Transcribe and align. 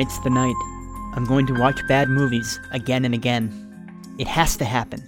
tonight's 0.00 0.18
the 0.20 0.30
night. 0.30 0.56
I'm 1.14 1.26
going 1.26 1.46
to 1.46 1.60
watch 1.60 1.78
bad 1.86 2.08
movies 2.08 2.58
again 2.72 3.04
and 3.04 3.12
again. 3.12 3.52
It 4.18 4.26
has 4.26 4.56
to 4.56 4.64
happen. 4.64 5.02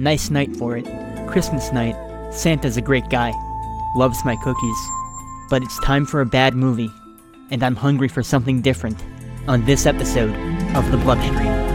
Nice 0.00 0.28
night 0.28 0.56
for 0.56 0.76
it. 0.76 0.86
Christmas 1.28 1.72
night. 1.72 1.94
Santa's 2.32 2.76
a 2.76 2.80
great 2.80 3.08
guy. 3.10 3.32
Loves 3.94 4.24
my 4.24 4.34
cookies. 4.42 4.88
But 5.50 5.62
it's 5.62 5.78
time 5.84 6.04
for 6.04 6.20
a 6.20 6.26
bad 6.26 6.54
movie. 6.54 6.90
And 7.52 7.62
I'm 7.62 7.76
hungry 7.76 8.08
for 8.08 8.24
something 8.24 8.60
different 8.60 9.04
on 9.46 9.64
this 9.66 9.86
episode 9.86 10.34
of 10.74 10.90
The 10.90 10.96
Bloodstream. 10.96 11.73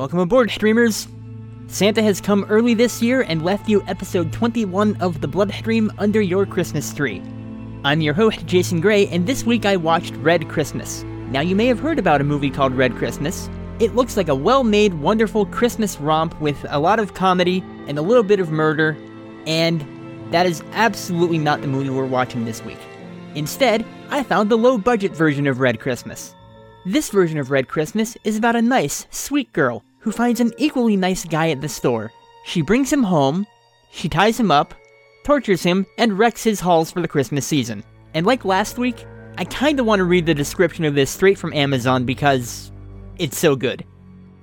Welcome 0.00 0.20
aboard, 0.20 0.50
streamers! 0.50 1.08
Santa 1.66 2.02
has 2.02 2.22
come 2.22 2.46
early 2.48 2.72
this 2.72 3.02
year 3.02 3.20
and 3.20 3.44
left 3.44 3.68
you 3.68 3.82
episode 3.86 4.32
21 4.32 4.96
of 4.96 5.20
The 5.20 5.28
Bloodstream 5.28 5.92
under 5.98 6.22
your 6.22 6.46
Christmas 6.46 6.94
tree. 6.94 7.20
I'm 7.84 8.00
your 8.00 8.14
host, 8.14 8.46
Jason 8.46 8.80
Gray, 8.80 9.08
and 9.08 9.26
this 9.26 9.44
week 9.44 9.66
I 9.66 9.76
watched 9.76 10.14
Red 10.14 10.48
Christmas. 10.48 11.02
Now, 11.30 11.42
you 11.42 11.54
may 11.54 11.66
have 11.66 11.80
heard 11.80 11.98
about 11.98 12.22
a 12.22 12.24
movie 12.24 12.48
called 12.48 12.72
Red 12.72 12.96
Christmas. 12.96 13.50
It 13.78 13.94
looks 13.94 14.16
like 14.16 14.28
a 14.28 14.34
well 14.34 14.64
made, 14.64 14.94
wonderful 14.94 15.44
Christmas 15.44 16.00
romp 16.00 16.40
with 16.40 16.64
a 16.70 16.80
lot 16.80 16.98
of 16.98 17.12
comedy 17.12 17.62
and 17.86 17.98
a 17.98 18.02
little 18.02 18.22
bit 18.22 18.40
of 18.40 18.50
murder, 18.50 18.96
and 19.46 19.84
that 20.32 20.46
is 20.46 20.62
absolutely 20.72 21.36
not 21.36 21.60
the 21.60 21.68
movie 21.68 21.90
we're 21.90 22.06
watching 22.06 22.46
this 22.46 22.64
week. 22.64 22.80
Instead, 23.34 23.84
I 24.08 24.22
found 24.22 24.48
the 24.48 24.56
low 24.56 24.78
budget 24.78 25.12
version 25.12 25.46
of 25.46 25.60
Red 25.60 25.78
Christmas. 25.78 26.34
This 26.86 27.10
version 27.10 27.36
of 27.36 27.50
Red 27.50 27.68
Christmas 27.68 28.16
is 28.24 28.38
about 28.38 28.56
a 28.56 28.62
nice, 28.62 29.06
sweet 29.10 29.52
girl 29.52 29.84
who 30.00 30.12
finds 30.12 30.40
an 30.40 30.52
equally 30.58 30.96
nice 30.96 31.24
guy 31.24 31.50
at 31.50 31.60
the 31.60 31.68
store. 31.68 32.12
She 32.44 32.62
brings 32.62 32.92
him 32.92 33.02
home, 33.02 33.46
she 33.92 34.08
ties 34.08 34.38
him 34.38 34.50
up, 34.50 34.74
tortures 35.24 35.62
him, 35.62 35.86
and 35.98 36.18
wrecks 36.18 36.42
his 36.42 36.60
halls 36.60 36.90
for 36.90 37.00
the 37.00 37.08
Christmas 37.08 37.46
season. 37.46 37.84
And 38.14 38.26
like 38.26 38.44
last 38.44 38.78
week, 38.78 39.06
I 39.38 39.44
kinda 39.44 39.84
wanna 39.84 40.04
read 40.04 40.26
the 40.26 40.34
description 40.34 40.84
of 40.84 40.94
this 40.94 41.10
straight 41.10 41.38
from 41.38 41.52
Amazon 41.52 42.04
because 42.04 42.72
it's 43.18 43.38
so 43.38 43.54
good. 43.54 43.84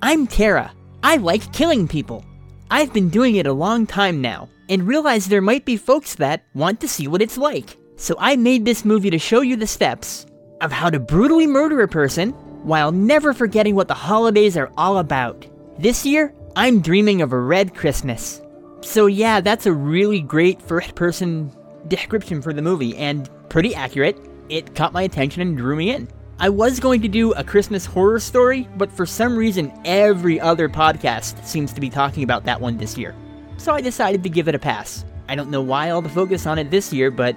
I'm 0.01 0.27
Tara. 0.27 0.71
I 1.03 1.17
like 1.17 1.51
killing 1.53 1.87
people. 1.87 2.23
I've 2.69 2.93
been 2.93 3.09
doing 3.09 3.35
it 3.35 3.47
a 3.47 3.53
long 3.53 3.85
time 3.85 4.21
now, 4.21 4.49
and 4.69 4.87
realize 4.87 5.25
there 5.27 5.41
might 5.41 5.65
be 5.65 5.77
folks 5.77 6.15
that 6.15 6.43
want 6.53 6.79
to 6.81 6.87
see 6.87 7.07
what 7.07 7.21
it's 7.21 7.37
like. 7.37 7.77
So 7.95 8.15
I 8.19 8.35
made 8.35 8.65
this 8.65 8.85
movie 8.85 9.09
to 9.09 9.17
show 9.17 9.41
you 9.41 9.55
the 9.55 9.65
steps 9.65 10.25
of 10.61 10.71
how 10.71 10.89
to 10.89 10.99
brutally 10.99 11.47
murder 11.47 11.81
a 11.81 11.87
person 11.87 12.33
while 12.63 12.91
never 12.91 13.33
forgetting 13.33 13.75
what 13.75 13.87
the 13.87 13.93
holidays 13.93 14.57
are 14.57 14.71
all 14.77 14.97
about. 14.97 15.45
This 15.79 16.05
year, 16.05 16.33
I'm 16.55 16.81
dreaming 16.81 17.21
of 17.21 17.31
a 17.33 17.39
red 17.39 17.75
Christmas. 17.75 18.41
So, 18.81 19.05
yeah, 19.05 19.41
that's 19.41 19.65
a 19.65 19.73
really 19.73 20.21
great 20.21 20.61
first 20.61 20.95
person 20.95 21.51
description 21.87 22.41
for 22.41 22.53
the 22.53 22.61
movie, 22.61 22.95
and 22.97 23.29
pretty 23.49 23.73
accurate. 23.73 24.17
It 24.49 24.75
caught 24.75 24.93
my 24.93 25.03
attention 25.03 25.41
and 25.41 25.57
drew 25.57 25.75
me 25.75 25.91
in. 25.91 26.07
I 26.39 26.49
was 26.49 26.79
going 26.79 27.01
to 27.01 27.07
do 27.07 27.33
a 27.33 27.43
Christmas 27.43 27.85
horror 27.85 28.19
story, 28.19 28.67
but 28.77 28.91
for 28.91 29.05
some 29.05 29.35
reason, 29.35 29.73
every 29.85 30.39
other 30.39 30.69
podcast 30.69 31.43
seems 31.43 31.73
to 31.73 31.81
be 31.81 31.89
talking 31.89 32.23
about 32.23 32.43
that 32.45 32.61
one 32.61 32.77
this 32.77 32.97
year. 32.97 33.15
So 33.57 33.73
I 33.73 33.81
decided 33.81 34.23
to 34.23 34.29
give 34.29 34.47
it 34.47 34.55
a 34.55 34.59
pass. 34.59 35.03
I 35.27 35.35
don't 35.35 35.49
know 35.49 35.61
why 35.61 35.89
all 35.89 36.01
the 36.01 36.09
focus 36.09 36.45
on 36.45 36.59
it 36.59 36.69
this 36.69 36.93
year, 36.93 37.09
but 37.09 37.35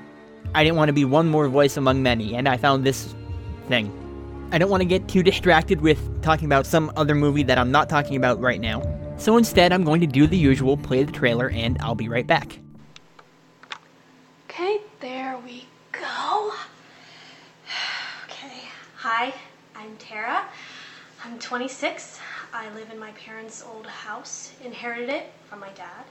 I 0.54 0.62
didn't 0.62 0.76
want 0.76 0.91
to 0.91 0.92
be 0.92 1.04
one 1.04 1.28
more 1.28 1.48
voice 1.48 1.76
among 1.76 2.03
many, 2.03 2.34
and 2.34 2.48
I 2.48 2.56
found 2.56 2.84
this 2.84 3.14
thing. 3.69 3.91
I 4.53 4.59
don't 4.59 4.69
want 4.69 4.81
to 4.81 4.87
get 4.87 5.06
too 5.06 5.22
distracted 5.22 5.81
with 5.81 6.22
talking 6.22 6.47
about 6.47 6.66
some 6.66 6.91
other 6.97 7.15
movie 7.15 7.44
that 7.44 7.56
I'm 7.56 7.71
not 7.71 7.88
talking 7.88 8.16
about 8.16 8.41
right 8.41 8.61
now. 8.61 8.83
So 9.16 9.37
instead, 9.37 9.72
I'm 9.72 9.84
going 9.84 10.00
to 10.00 10.09
do 10.09 10.27
the 10.27 10.37
usual 10.37 10.77
play 10.77 11.05
the 11.05 11.12
trailer, 11.12 11.50
and 11.50 11.78
I'll 11.81 11.94
be 11.94 12.09
right 12.09 12.27
back. 12.27 12.59
Okay, 14.49 14.81
there 15.00 15.39
we 15.44 15.66
go. 15.93 16.53
Okay, 18.25 18.62
hi, 18.97 19.34
I'm 19.77 19.97
Tara. 19.99 20.47
I'm 21.25 21.39
26. 21.39 22.19
I 22.53 22.72
live 22.75 22.91
in 22.91 22.99
my 22.99 23.12
parents' 23.12 23.62
old 23.65 23.87
house, 23.87 24.53
inherited 24.65 25.10
it 25.10 25.33
from 25.49 25.60
my 25.60 25.69
dad. 25.71 26.05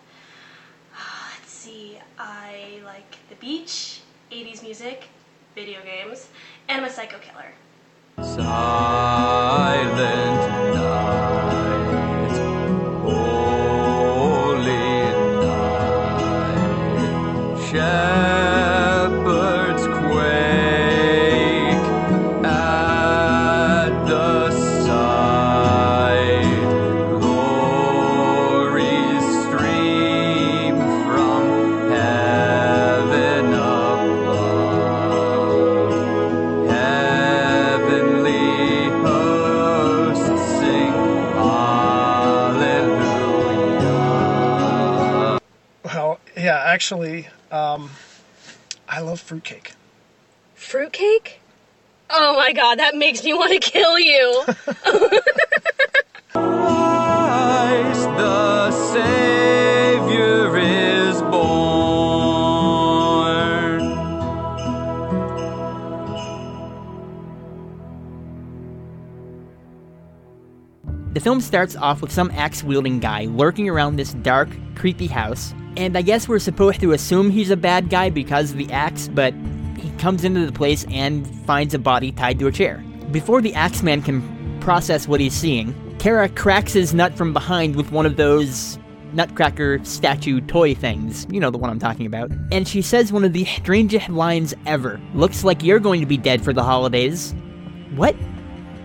Uh, 0.96 1.00
let's 1.34 1.52
see, 1.52 1.98
I 2.18 2.80
like 2.86 3.18
the 3.30 3.36
beach, 3.36 4.02
80s 4.32 4.62
music, 4.62 5.10
video 5.56 5.82
games, 5.84 6.30
and 6.70 6.80
I'm 6.80 6.88
a 6.90 6.94
psycho 6.94 7.18
killer. 7.18 7.52
Silent 8.22 9.96
night, 10.76 11.69
actually, 46.90 47.28
um, 47.52 47.88
I 48.88 49.02
love 49.02 49.20
fruitcake. 49.20 49.74
Fruitcake? 50.56 51.40
Oh 52.10 52.36
my 52.36 52.52
god, 52.52 52.80
that 52.80 52.96
makes 52.96 53.24
me 53.24 53.32
want 53.32 53.52
to 53.52 53.60
kill 53.60 54.00
you. 54.00 54.44
film 71.30 71.42
starts 71.42 71.76
off 71.76 72.02
with 72.02 72.12
some 72.12 72.32
axe 72.32 72.64
wielding 72.64 72.98
guy 72.98 73.26
lurking 73.26 73.70
around 73.70 73.98
this 73.98 74.16
dark, 74.16 74.50
creepy 74.74 75.06
house, 75.06 75.54
and 75.78 75.96
I 75.96 76.02
guess 76.02 76.28
we're 76.28 76.40
supposed 76.40 76.82
to 76.82 76.94
assume 76.94 77.30
he's 77.30 77.52
a 77.52 77.56
bad 77.56 77.92
guy 77.92 78.10
because 78.10 78.50
of 78.50 78.58
the 78.58 78.72
axe, 78.72 79.08
but 79.08 79.36
he 79.78 79.92
comes 80.00 80.24
into 80.24 80.44
the 80.44 80.52
place 80.52 80.88
and 80.90 81.28
finds 81.46 81.76
a 81.76 81.78
body 81.78 82.12
tied 82.12 82.40
to 82.40 82.48
a 82.48 82.52
chair. 82.52 82.84
Before 83.12 83.42
the 83.42 83.54
Axeman 83.54 84.02
can 84.02 84.60
process 84.60 85.08
what 85.08 85.20
he's 85.20 85.36
seeing, 85.36 85.76
Tara 86.00 86.30
cracks 86.30 86.74
his 86.74 86.96
nut 86.96 87.16
from 87.16 87.32
behind 87.32 87.76
with 87.76 87.92
one 87.92 88.08
of 88.08 88.16
those 88.16 88.80
nutcracker 89.14 89.86
statue 89.86 90.42
toy 90.42 90.74
things. 90.74 91.28
You 91.30 91.40
know 91.40 91.52
the 91.52 91.60
one 91.60 91.70
I'm 91.70 91.78
talking 91.78 92.08
about. 92.08 92.32
And 92.52 92.68
she 92.68 92.82
says 92.82 93.14
one 93.14 93.24
of 93.24 93.34
the 93.34 93.46
strangest 93.46 94.10
lines 94.10 94.56
ever. 94.66 95.00
Looks 95.14 95.44
like 95.44 95.62
you're 95.62 95.80
going 95.80 96.00
to 96.00 96.08
be 96.08 96.18
dead 96.18 96.44
for 96.44 96.54
the 96.54 96.64
holidays. 96.64 97.36
What? 97.96 98.16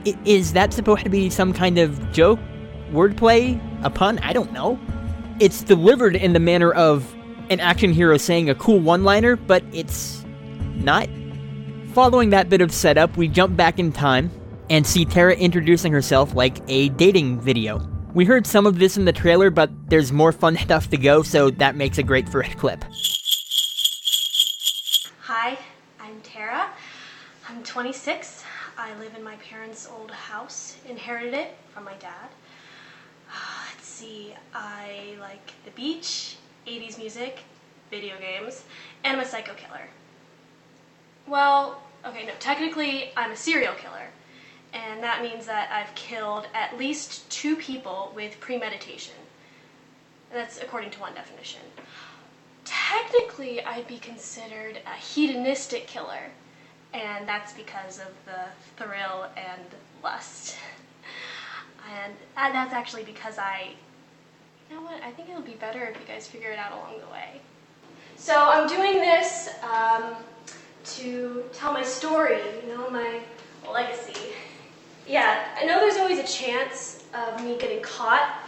Is 0.05 0.53
that 0.53 0.73
supposed 0.73 1.05
to 1.05 1.11
be 1.11 1.31
some 1.31 1.53
kind 1.53 1.79
of 1.79 2.13
joke? 2.13 2.39
Wordplay? 2.91 3.61
A 3.85 3.91
pun? 3.91 4.19
I 4.19 4.33
don't 4.33 4.53
know. 4.53 4.79
It's 5.41 5.63
delivered 5.63 6.15
in 6.15 6.33
the 6.33 6.41
manner 6.41 6.73
of 6.73 7.15
an 7.51 7.61
action 7.61 7.93
hero 7.93 8.17
saying 8.17 8.51
a 8.51 8.55
cool 8.55 8.79
one 8.79 9.05
liner, 9.05 9.37
but 9.37 9.65
it's 9.73 10.25
not. 10.75 11.09
Following 11.93 12.31
that 12.31 12.49
bit 12.49 12.61
of 12.61 12.73
setup, 12.73 13.17
we 13.17 13.29
jump 13.29 13.57
back 13.57 13.79
in 13.79 13.93
time 13.93 14.31
and 14.71 14.87
see 14.87 15.05
Tara 15.05 15.35
introducing 15.35 15.93
herself 15.93 16.35
like 16.35 16.59
a 16.69 16.91
dating 16.91 17.41
video. 17.41 17.81
We 18.15 18.25
heard 18.25 18.47
some 18.47 18.67
of 18.67 18.79
this 18.79 18.97
in 18.97 19.05
the 19.05 19.13
trailer, 19.13 19.51
but 19.51 19.71
there's 19.89 20.13
more 20.13 20.33
fun 20.33 20.57
stuff 20.61 20.91
to 20.91 20.97
go, 20.97 21.23
so 21.23 21.51
that 21.51 21.77
makes 21.77 21.99
a 21.99 22.03
great 22.03 22.29
first 22.29 22.57
clip. 22.59 22.85
Hi, 25.21 25.59
I'm 25.99 26.21
Tara. 26.23 26.71
I'm 27.49 27.63
26. 27.63 28.44
I 28.77 28.95
live 28.99 29.15
in 29.15 29.23
my 29.23 29.37
parents' 29.37 29.89
old 29.91 30.11
house, 30.11 30.77
inherited 30.89 31.35
it 31.35 31.57
from 31.73 31.85
my 31.85 31.95
dad. 31.95 32.29
Uh, 33.31 33.35
let's 33.71 33.87
see, 33.87 34.35
I 34.55 35.17
like 35.21 35.53
the 35.65 35.71
beach, 35.73 36.37
80s 36.67 36.99
music, 36.99 37.41
video 37.91 38.15
games, 38.19 38.65
and 39.05 39.17
I'm 39.17 39.23
a 39.23 39.29
psycho 39.29 39.55
killer. 39.55 39.89
Well, 41.27 41.81
Okay, 42.07 42.27
no, 42.27 42.35
technically, 42.39 43.13
I'm 43.17 43.31
a 43.31 43.37
serial 43.37 43.73
killer. 43.75 44.11
And 44.75 45.03
that 45.03 45.23
means 45.23 45.47
that 45.47 45.71
I've 45.71 45.95
killed 45.95 46.49
at 46.53 46.77
least 46.77 47.29
two 47.31 47.57
people 47.57 48.13
with 48.15 48.39
premeditation. 48.41 49.15
That's 50.31 50.61
according 50.61 50.91
to 50.91 51.01
one 51.01 51.15
definition. 51.15 51.63
Technically, 52.65 53.65
I'd 53.65 53.87
be 53.87 53.99
considered 53.99 54.81
a 54.85 54.99
hedonistic 54.99 55.87
killer. 55.87 56.33
And 56.95 57.29
that's 57.29 57.53
because 57.53 57.99
of 57.99 58.13
the 58.25 58.83
thrill 58.83 59.27
and 59.37 59.63
lust. 60.03 60.57
And 62.03 62.15
that's 62.35 62.73
actually 62.73 63.05
because 63.05 63.37
I. 63.37 63.73
You 64.71 64.77
know 64.77 64.83
what? 64.83 65.03
I 65.03 65.11
think 65.11 65.29
it'll 65.29 65.43
be 65.43 65.53
better 65.61 65.85
if 65.85 66.01
you 66.01 66.07
guys 66.07 66.27
figure 66.27 66.51
it 66.51 66.59
out 66.59 66.73
along 66.73 66.99
the 66.99 67.13
way. 67.13 67.41
So 68.17 68.35
I'm 68.35 68.67
doing 68.67 68.95
this 68.95 69.51
um, 69.63 70.15
to 70.85 71.45
tell 71.53 71.73
my 71.73 71.83
story, 71.83 72.39
you 72.63 72.75
know, 72.75 72.89
my 72.89 73.21
legacy. 73.71 74.19
Yeah, 75.07 75.45
I 75.61 75.67
know 75.67 75.81
there's 75.81 75.97
always 75.97 76.19
a 76.19 76.27
chance 76.27 77.05
of 77.13 77.45
me 77.45 77.59
getting 77.59 77.83
caught, 77.83 78.39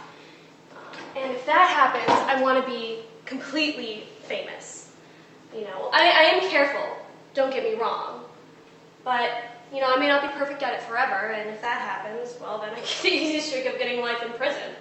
and 1.15 1.31
if 1.31 1.45
that 1.45 1.69
happens, 1.69 2.09
I 2.27 2.41
want 2.41 2.65
to 2.65 2.71
be 2.71 3.01
completely 3.25 4.05
famous. 4.23 4.91
You 5.53 5.61
know, 5.61 5.89
I, 5.93 6.09
I 6.09 6.23
am 6.33 6.49
careful. 6.49 6.97
Don't 7.35 7.51
get 7.51 7.63
me 7.63 7.79
wrong, 7.79 8.16
but 9.07 9.31
you 9.73 9.79
know, 9.79 9.87
I 9.93 9.97
may 9.97 10.09
not 10.09 10.21
be 10.21 10.27
perfect 10.37 10.61
at 10.63 10.73
it 10.73 10.81
forever, 10.83 11.31
and 11.31 11.49
if 11.49 11.61
that 11.61 11.79
happens, 11.79 12.35
well, 12.41 12.59
then 12.59 12.71
I 12.71 12.75
get 12.81 12.99
the 13.01 13.07
easy 13.07 13.39
streak 13.39 13.65
of 13.65 13.79
getting 13.79 14.01
life 14.01 14.21
in 14.21 14.33
prison. 14.33 14.75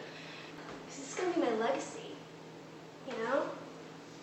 This 0.88 0.98
is 0.98 1.14
gonna 1.14 1.32
be 1.32 1.40
my 1.42 1.64
legacy. 1.64 2.10
You 3.06 3.12
know, 3.18 3.44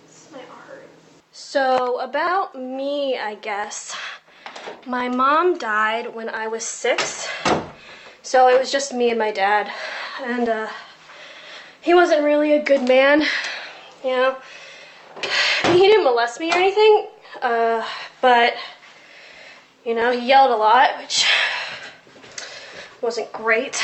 this 0.05 0.27
is 0.27 0.33
my 0.33 0.39
art. 0.39 0.89
So 1.31 2.01
about 2.01 2.53
me, 2.53 3.17
I 3.17 3.35
guess. 3.35 3.95
My 4.85 5.07
mom 5.07 5.57
died 5.57 6.13
when 6.13 6.27
I 6.27 6.47
was 6.47 6.65
six, 6.65 7.29
so 8.23 8.49
it 8.49 8.59
was 8.59 8.73
just 8.73 8.93
me 8.93 9.09
and 9.09 9.17
my 9.17 9.31
dad. 9.31 9.71
And 10.21 10.49
uh, 10.49 10.67
he 11.79 11.93
wasn't 11.93 12.23
really 12.23 12.53
a 12.53 12.63
good 12.63 12.85
man, 12.85 13.21
you 14.03 14.09
know. 14.11 14.35
He 15.63 15.79
didn't 15.79 16.03
molest 16.03 16.39
me 16.41 16.51
or 16.51 16.55
anything, 16.55 17.07
uh, 17.41 17.83
but, 18.21 18.53
you 19.85 19.93
know, 19.93 20.11
he 20.11 20.27
yelled 20.27 20.51
a 20.51 20.55
lot, 20.55 20.97
which 20.99 21.25
wasn't 23.01 23.31
great. 23.33 23.81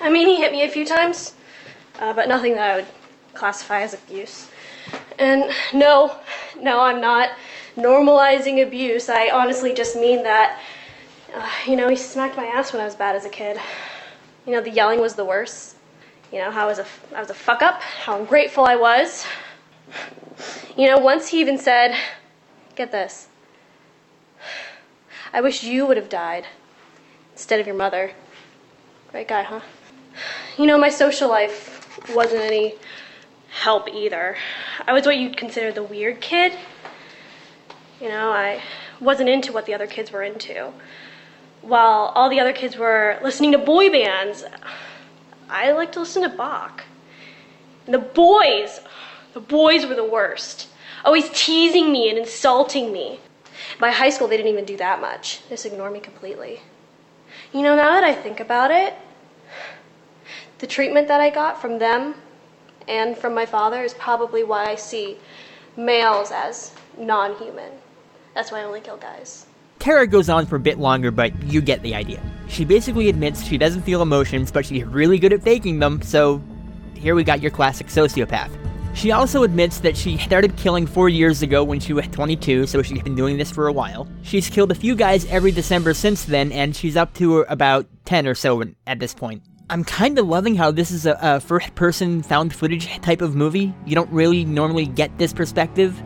I 0.00 0.10
mean, 0.10 0.26
he 0.26 0.36
hit 0.36 0.52
me 0.52 0.64
a 0.64 0.68
few 0.68 0.84
times, 0.84 1.34
uh, 2.00 2.12
but 2.12 2.28
nothing 2.28 2.54
that 2.54 2.70
I 2.70 2.76
would 2.76 2.86
classify 3.32 3.80
as 3.82 3.94
abuse. 3.94 4.50
And 5.18 5.50
no, 5.72 6.16
no, 6.60 6.80
I'm 6.80 7.00
not 7.00 7.30
normalizing 7.76 8.62
abuse. 8.62 9.08
I 9.08 9.30
honestly 9.30 9.72
just 9.72 9.96
mean 9.96 10.22
that, 10.22 10.60
uh, 11.34 11.48
you 11.66 11.76
know, 11.76 11.88
he 11.88 11.96
smacked 11.96 12.36
my 12.36 12.46
ass 12.46 12.72
when 12.72 12.82
I 12.82 12.84
was 12.84 12.94
bad 12.94 13.16
as 13.16 13.24
a 13.24 13.30
kid. 13.30 13.58
You 14.46 14.52
know, 14.52 14.60
the 14.60 14.70
yelling 14.70 15.00
was 15.00 15.14
the 15.14 15.24
worst. 15.24 15.76
You 16.30 16.38
know, 16.40 16.50
how 16.50 16.64
I 16.64 16.66
was 16.66 16.78
a, 16.78 16.86
I 17.14 17.20
was 17.20 17.30
a 17.30 17.34
fuck 17.34 17.62
up, 17.62 17.80
how 17.82 18.18
ungrateful 18.18 18.64
I 18.64 18.76
was. 18.76 19.24
You 20.76 20.88
know, 20.88 20.98
once 20.98 21.28
he 21.28 21.40
even 21.40 21.58
said, 21.58 21.94
get 22.74 22.90
this, 22.90 23.28
I 25.34 25.40
wish 25.40 25.64
you 25.64 25.86
would 25.86 25.96
have 25.96 26.10
died 26.10 26.44
instead 27.32 27.58
of 27.58 27.66
your 27.66 27.76
mother. 27.76 28.12
Great 29.10 29.28
guy, 29.28 29.42
huh? 29.42 29.60
You 30.58 30.66
know, 30.66 30.76
my 30.78 30.90
social 30.90 31.28
life 31.28 31.98
wasn't 32.14 32.42
any 32.42 32.74
help 33.48 33.88
either. 33.88 34.36
I 34.86 34.92
was 34.92 35.06
what 35.06 35.16
you'd 35.16 35.38
consider 35.38 35.72
the 35.72 35.82
weird 35.82 36.20
kid. 36.20 36.52
You 37.98 38.10
know, 38.10 38.30
I 38.30 38.62
wasn't 39.00 39.30
into 39.30 39.52
what 39.52 39.64
the 39.64 39.72
other 39.72 39.86
kids 39.86 40.12
were 40.12 40.22
into. 40.22 40.72
While 41.62 42.12
all 42.14 42.28
the 42.28 42.40
other 42.40 42.52
kids 42.52 42.76
were 42.76 43.18
listening 43.22 43.52
to 43.52 43.58
boy 43.58 43.88
bands, 43.88 44.44
I 45.48 45.72
liked 45.72 45.94
to 45.94 46.00
listen 46.00 46.22
to 46.22 46.28
Bach. 46.28 46.84
And 47.86 47.94
the 47.94 47.98
boys, 47.98 48.80
the 49.32 49.40
boys 49.40 49.86
were 49.86 49.94
the 49.94 50.04
worst. 50.04 50.68
Always 51.04 51.30
teasing 51.32 51.90
me 51.90 52.10
and 52.10 52.18
insulting 52.18 52.92
me. 52.92 53.20
By 53.78 53.90
high 53.90 54.10
school, 54.10 54.28
they 54.28 54.36
didn't 54.36 54.52
even 54.52 54.64
do 54.64 54.76
that 54.76 55.00
much. 55.00 55.42
They 55.44 55.54
just 55.54 55.66
ignored 55.66 55.92
me 55.92 56.00
completely. 56.00 56.60
You 57.52 57.62
know, 57.62 57.74
now 57.74 57.92
that 57.92 58.04
I 58.04 58.14
think 58.14 58.40
about 58.40 58.70
it, 58.70 58.94
the 60.58 60.66
treatment 60.66 61.08
that 61.08 61.20
I 61.20 61.30
got 61.30 61.60
from 61.60 61.78
them 61.78 62.14
and 62.88 63.16
from 63.16 63.34
my 63.34 63.46
father 63.46 63.82
is 63.82 63.94
probably 63.94 64.44
why 64.44 64.66
I 64.66 64.74
see 64.74 65.18
males 65.76 66.30
as 66.30 66.72
non 66.98 67.36
human. 67.36 67.72
That's 68.34 68.52
why 68.52 68.60
I 68.60 68.64
only 68.64 68.80
kill 68.80 68.96
guys. 68.96 69.46
Tara 69.78 70.06
goes 70.06 70.28
on 70.28 70.46
for 70.46 70.56
a 70.56 70.60
bit 70.60 70.78
longer, 70.78 71.10
but 71.10 71.42
you 71.42 71.60
get 71.60 71.82
the 71.82 71.94
idea. 71.94 72.22
She 72.48 72.64
basically 72.64 73.08
admits 73.08 73.42
she 73.42 73.58
doesn't 73.58 73.82
feel 73.82 74.00
emotions, 74.00 74.52
but 74.52 74.64
she's 74.64 74.84
really 74.84 75.18
good 75.18 75.32
at 75.32 75.42
faking 75.42 75.80
them, 75.80 76.00
so 76.02 76.40
here 76.94 77.16
we 77.16 77.24
got 77.24 77.40
your 77.40 77.50
classic 77.50 77.88
sociopath. 77.88 78.50
She 78.94 79.10
also 79.10 79.42
admits 79.42 79.80
that 79.80 79.96
she 79.96 80.18
started 80.18 80.56
killing 80.56 80.86
four 80.86 81.08
years 81.08 81.42
ago 81.42 81.64
when 81.64 81.80
she 81.80 81.92
was 81.92 82.06
22, 82.08 82.66
so 82.66 82.82
she's 82.82 83.02
been 83.02 83.14
doing 83.14 83.38
this 83.38 83.50
for 83.50 83.66
a 83.66 83.72
while. 83.72 84.06
She's 84.22 84.50
killed 84.50 84.70
a 84.70 84.74
few 84.74 84.94
guys 84.94 85.24
every 85.26 85.50
December 85.50 85.94
since 85.94 86.24
then, 86.24 86.52
and 86.52 86.76
she's 86.76 86.96
up 86.96 87.14
to 87.14 87.40
about 87.42 87.86
10 88.04 88.26
or 88.26 88.34
so 88.34 88.62
at 88.86 88.98
this 88.98 89.14
point. 89.14 89.42
I'm 89.70 89.84
kind 89.84 90.18
of 90.18 90.26
loving 90.26 90.54
how 90.54 90.70
this 90.70 90.90
is 90.90 91.06
a, 91.06 91.18
a 91.22 91.40
first 91.40 91.74
person 91.74 92.22
found 92.22 92.54
footage 92.54 92.86
type 93.00 93.22
of 93.22 93.34
movie. 93.34 93.74
You 93.86 93.94
don't 93.94 94.10
really 94.10 94.44
normally 94.44 94.84
get 94.84 95.16
this 95.16 95.32
perspective. 95.32 96.00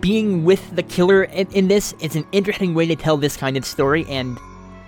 Being 0.00 0.44
with 0.44 0.74
the 0.74 0.82
killer 0.82 1.24
in, 1.24 1.46
in 1.52 1.68
this 1.68 1.92
is 2.00 2.16
an 2.16 2.26
interesting 2.32 2.74
way 2.74 2.86
to 2.86 2.96
tell 2.96 3.16
this 3.16 3.36
kind 3.36 3.56
of 3.56 3.64
story, 3.64 4.04
and 4.08 4.36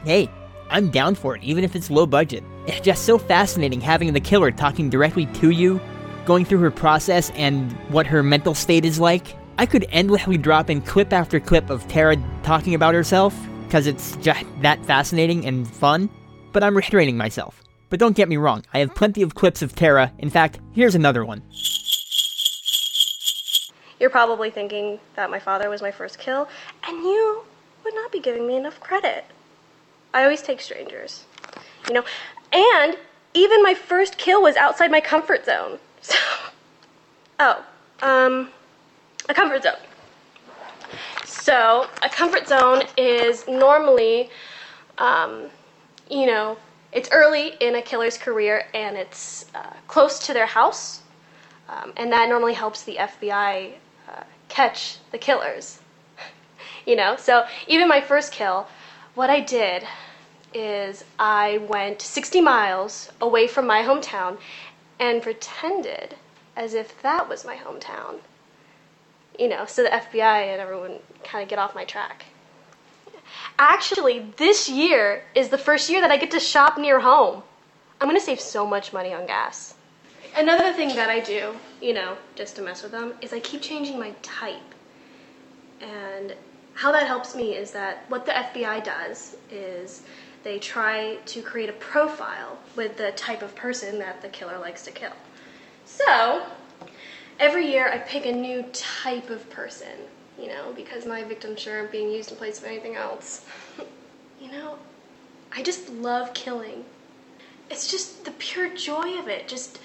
hey, 0.04 0.28
I'm 0.70 0.90
down 0.90 1.14
for 1.14 1.36
it, 1.36 1.44
even 1.44 1.62
if 1.62 1.76
it's 1.76 1.90
low 1.90 2.06
budget. 2.06 2.42
It's 2.66 2.80
just 2.80 3.04
so 3.04 3.18
fascinating 3.18 3.80
having 3.80 4.12
the 4.12 4.20
killer 4.20 4.50
talking 4.50 4.90
directly 4.90 5.26
to 5.26 5.50
you, 5.50 5.80
going 6.26 6.44
through 6.44 6.60
her 6.60 6.70
process 6.70 7.30
and 7.30 7.72
what 7.90 8.06
her 8.06 8.22
mental 8.22 8.54
state 8.54 8.84
is 8.84 9.00
like. 9.00 9.36
I 9.58 9.66
could 9.66 9.86
endlessly 9.90 10.36
drop 10.36 10.70
in 10.70 10.80
clip 10.80 11.12
after 11.12 11.38
clip 11.38 11.70
of 11.70 11.86
Tara 11.88 12.16
talking 12.42 12.74
about 12.74 12.94
herself, 12.94 13.36
because 13.64 13.86
it's 13.86 14.16
just 14.16 14.44
that 14.62 14.84
fascinating 14.84 15.46
and 15.46 15.68
fun, 15.68 16.10
but 16.52 16.64
I'm 16.64 16.76
restraining 16.76 17.16
myself. 17.16 17.62
But 17.90 18.00
don't 18.00 18.16
get 18.16 18.28
me 18.28 18.36
wrong, 18.36 18.64
I 18.72 18.80
have 18.80 18.94
plenty 18.94 19.22
of 19.22 19.34
clips 19.34 19.62
of 19.62 19.74
Tara. 19.74 20.12
In 20.18 20.30
fact, 20.30 20.58
here's 20.72 20.94
another 20.94 21.24
one. 21.24 21.42
You're 24.00 24.10
probably 24.10 24.50
thinking 24.50 24.98
that 25.14 25.30
my 25.30 25.38
father 25.38 25.70
was 25.70 25.80
my 25.80 25.92
first 25.92 26.18
kill, 26.18 26.48
and 26.86 27.04
you 27.04 27.44
would 27.84 27.94
not 27.94 28.10
be 28.10 28.18
giving 28.18 28.46
me 28.46 28.56
enough 28.56 28.80
credit. 28.80 29.24
I 30.12 30.24
always 30.24 30.42
take 30.42 30.60
strangers. 30.60 31.24
You 31.88 31.94
know, 31.94 32.04
and 32.52 32.96
even 33.34 33.62
my 33.62 33.74
first 33.74 34.18
kill 34.18 34.42
was 34.42 34.56
outside 34.56 34.90
my 34.90 35.00
comfort 35.00 35.44
zone. 35.44 35.78
So, 36.04 36.16
oh, 37.40 37.64
um, 38.02 38.50
a 39.28 39.34
comfort 39.34 39.62
zone. 39.62 39.72
So, 41.24 41.88
a 42.02 42.08
comfort 42.10 42.46
zone 42.46 42.82
is 42.98 43.48
normally, 43.48 44.28
um, 44.98 45.46
you 46.10 46.26
know, 46.26 46.58
it's 46.92 47.08
early 47.10 47.54
in 47.60 47.76
a 47.76 47.82
killer's 47.82 48.18
career 48.18 48.66
and 48.74 48.96
it's 48.96 49.46
uh, 49.54 49.72
close 49.88 50.18
to 50.26 50.34
their 50.34 50.46
house, 50.46 51.00
um, 51.70 51.92
and 51.96 52.12
that 52.12 52.28
normally 52.28 52.54
helps 52.54 52.82
the 52.82 52.96
FBI 52.96 53.72
uh, 54.10 54.22
catch 54.48 54.98
the 55.10 55.18
killers. 55.18 55.80
you 56.86 56.96
know, 56.96 57.16
so 57.16 57.46
even 57.66 57.88
my 57.88 58.00
first 58.00 58.30
kill, 58.30 58.66
what 59.14 59.30
I 59.30 59.40
did 59.40 59.84
is 60.52 61.04
I 61.18 61.58
went 61.68 62.00
60 62.00 62.40
miles 62.42 63.10
away 63.20 63.46
from 63.48 63.66
my 63.66 63.82
hometown 63.82 64.38
and 65.04 65.22
pretended 65.22 66.14
as 66.56 66.72
if 66.72 67.00
that 67.02 67.28
was 67.28 67.44
my 67.44 67.56
hometown. 67.56 68.20
You 69.38 69.48
know, 69.48 69.66
so 69.66 69.82
the 69.82 69.90
FBI 69.90 70.52
and 70.52 70.60
everyone 70.60 70.98
kind 71.22 71.42
of 71.42 71.48
get 71.48 71.58
off 71.58 71.74
my 71.74 71.84
track. 71.84 72.24
Actually, 73.58 74.26
this 74.36 74.68
year 74.68 75.24
is 75.34 75.48
the 75.48 75.58
first 75.58 75.90
year 75.90 76.00
that 76.00 76.10
I 76.10 76.16
get 76.16 76.30
to 76.30 76.40
shop 76.40 76.78
near 76.78 77.00
home. 77.00 77.42
I'm 78.00 78.08
gonna 78.08 78.20
save 78.20 78.40
so 78.40 78.66
much 78.66 78.92
money 78.92 79.12
on 79.12 79.26
gas. 79.26 79.74
Another 80.36 80.72
thing 80.72 80.88
that 80.96 81.10
I 81.10 81.20
do, 81.20 81.54
you 81.80 81.92
know, 81.92 82.16
just 82.34 82.56
to 82.56 82.62
mess 82.62 82.82
with 82.82 82.92
them, 82.92 83.14
is 83.20 83.32
I 83.32 83.40
keep 83.40 83.60
changing 83.60 83.98
my 83.98 84.12
type. 84.22 84.70
And 85.80 86.34
how 86.74 86.90
that 86.92 87.06
helps 87.06 87.34
me 87.34 87.54
is 87.54 87.72
that 87.72 88.04
what 88.08 88.24
the 88.24 88.32
FBI 88.32 88.82
does 88.84 89.36
is 89.50 90.02
they 90.44 90.58
try 90.58 91.16
to 91.26 91.42
create 91.42 91.68
a 91.68 91.74
profile 91.74 92.58
with 92.76 92.96
the 92.96 93.12
type 93.12 93.42
of 93.42 93.54
person 93.56 93.98
that 93.98 94.22
the 94.22 94.28
killer 94.28 94.58
likes 94.58 94.84
to 94.84 94.90
kill. 94.90 95.12
So, 95.84 96.44
every 97.40 97.66
year 97.66 97.88
I 97.88 97.98
pick 97.98 98.26
a 98.26 98.32
new 98.32 98.62
type 98.72 99.30
of 99.30 99.48
person, 99.50 99.96
you 100.38 100.48
know, 100.48 100.72
because 100.76 101.06
my 101.06 101.24
victims 101.24 101.60
sure 101.60 101.78
aren't 101.78 101.90
being 101.90 102.10
used 102.10 102.30
in 102.30 102.36
place 102.36 102.58
of 102.58 102.64
anything 102.64 102.94
else. 102.94 103.44
you 104.40 104.52
know, 104.52 104.78
I 105.52 105.62
just 105.62 105.88
love 105.88 106.34
killing. 106.34 106.84
It's 107.70 107.90
just 107.90 108.24
the 108.24 108.32
pure 108.32 108.68
joy 108.74 109.18
of 109.18 109.28
it, 109.28 109.48
just 109.48 109.80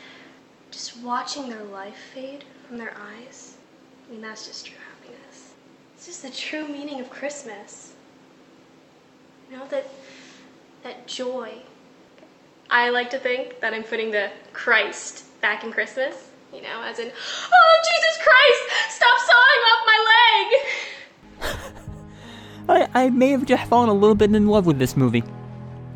just 0.71 0.97
watching 0.97 1.49
their 1.49 1.63
life 1.63 1.97
fade 2.13 2.43
from 2.67 2.77
their 2.77 2.93
eyes. 2.95 3.57
I 4.07 4.11
mean, 4.11 4.21
that's 4.21 4.47
just 4.47 4.65
true 4.65 4.77
happiness. 4.93 5.53
It's 5.95 6.05
just 6.05 6.21
the 6.21 6.29
true 6.29 6.67
meaning 6.67 6.99
of 6.99 7.09
Christmas. 7.09 7.93
You 9.49 9.57
know, 9.57 9.67
that, 9.67 9.89
that 10.83 11.07
joy. 11.07 11.53
I 12.69 12.89
like 12.89 13.09
to 13.11 13.19
think 13.19 13.59
that 13.61 13.73
I'm 13.73 13.83
putting 13.83 14.11
the 14.11 14.31
Christ 14.53 15.25
back 15.41 15.63
in 15.63 15.71
Christmas. 15.71 16.29
You 16.53 16.61
know, 16.61 16.81
as 16.83 16.99
in, 16.99 17.11
oh, 17.11 17.81
Jesus 17.91 18.17
Christ, 18.23 18.95
stop 18.95 19.19
sawing 19.29 19.61
off 19.69 19.85
my 19.85 19.99
leg! 21.49 21.69
I, 22.93 23.05
I 23.05 23.09
may 23.09 23.29
have 23.29 23.45
just 23.45 23.67
fallen 23.67 23.89
a 23.89 23.93
little 23.93 24.15
bit 24.15 24.33
in 24.33 24.47
love 24.47 24.65
with 24.65 24.79
this 24.79 24.97
movie. 24.97 25.23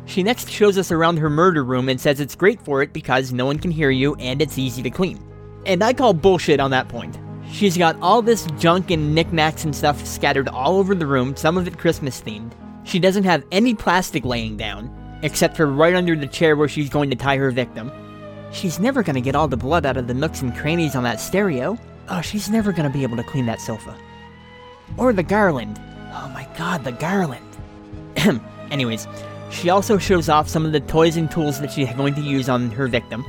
She 0.06 0.22
next 0.22 0.50
shows 0.50 0.76
us 0.78 0.92
around 0.92 1.16
her 1.18 1.30
murder 1.30 1.64
room 1.64 1.88
and 1.88 2.00
says 2.00 2.20
it's 2.20 2.34
great 2.34 2.60
for 2.60 2.82
it 2.82 2.92
because 2.92 3.32
no 3.32 3.46
one 3.46 3.58
can 3.58 3.70
hear 3.70 3.90
you 3.90 4.14
and 4.16 4.42
it's 4.42 4.58
easy 4.58 4.82
to 4.82 4.90
clean. 4.90 5.18
And 5.66 5.82
I 5.82 5.92
call 5.92 6.12
bullshit 6.12 6.60
on 6.60 6.70
that 6.72 6.88
point. 6.88 7.18
She's 7.50 7.76
got 7.76 7.96
all 8.00 8.22
this 8.22 8.46
junk 8.58 8.90
and 8.90 9.14
knickknacks 9.14 9.64
and 9.64 9.74
stuff 9.74 10.04
scattered 10.04 10.48
all 10.48 10.76
over 10.76 10.94
the 10.94 11.06
room, 11.06 11.36
some 11.36 11.56
of 11.56 11.66
it 11.66 11.78
Christmas 11.78 12.20
themed. 12.20 12.52
She 12.84 12.98
doesn't 12.98 13.24
have 13.24 13.44
any 13.50 13.74
plastic 13.74 14.24
laying 14.24 14.56
down, 14.56 15.18
except 15.22 15.56
for 15.56 15.66
right 15.66 15.94
under 15.94 16.14
the 16.14 16.26
chair 16.26 16.56
where 16.56 16.68
she's 16.68 16.90
going 16.90 17.10
to 17.10 17.16
tie 17.16 17.36
her 17.36 17.50
victim. 17.50 17.90
She's 18.52 18.78
never 18.78 19.02
gonna 19.02 19.20
get 19.20 19.34
all 19.34 19.48
the 19.48 19.56
blood 19.56 19.84
out 19.84 19.96
of 19.96 20.06
the 20.06 20.14
nooks 20.14 20.42
and 20.42 20.54
crannies 20.56 20.94
on 20.94 21.02
that 21.02 21.20
stereo. 21.20 21.76
Oh, 22.08 22.20
she's 22.20 22.48
never 22.48 22.72
gonna 22.72 22.90
be 22.90 23.02
able 23.02 23.16
to 23.16 23.24
clean 23.24 23.46
that 23.46 23.60
sofa. 23.60 23.96
Or 24.96 25.12
the 25.12 25.22
garland. 25.22 25.80
Oh 26.12 26.30
my 26.32 26.46
god, 26.56 26.84
the 26.84 26.92
garland. 26.92 27.44
Anyways, 28.70 29.08
she 29.50 29.70
also 29.70 29.98
shows 29.98 30.28
off 30.28 30.48
some 30.48 30.64
of 30.64 30.72
the 30.72 30.80
toys 30.80 31.16
and 31.16 31.30
tools 31.30 31.60
that 31.60 31.72
she's 31.72 31.92
going 31.94 32.14
to 32.14 32.20
use 32.20 32.48
on 32.48 32.70
her 32.70 32.86
victim. 32.86 33.24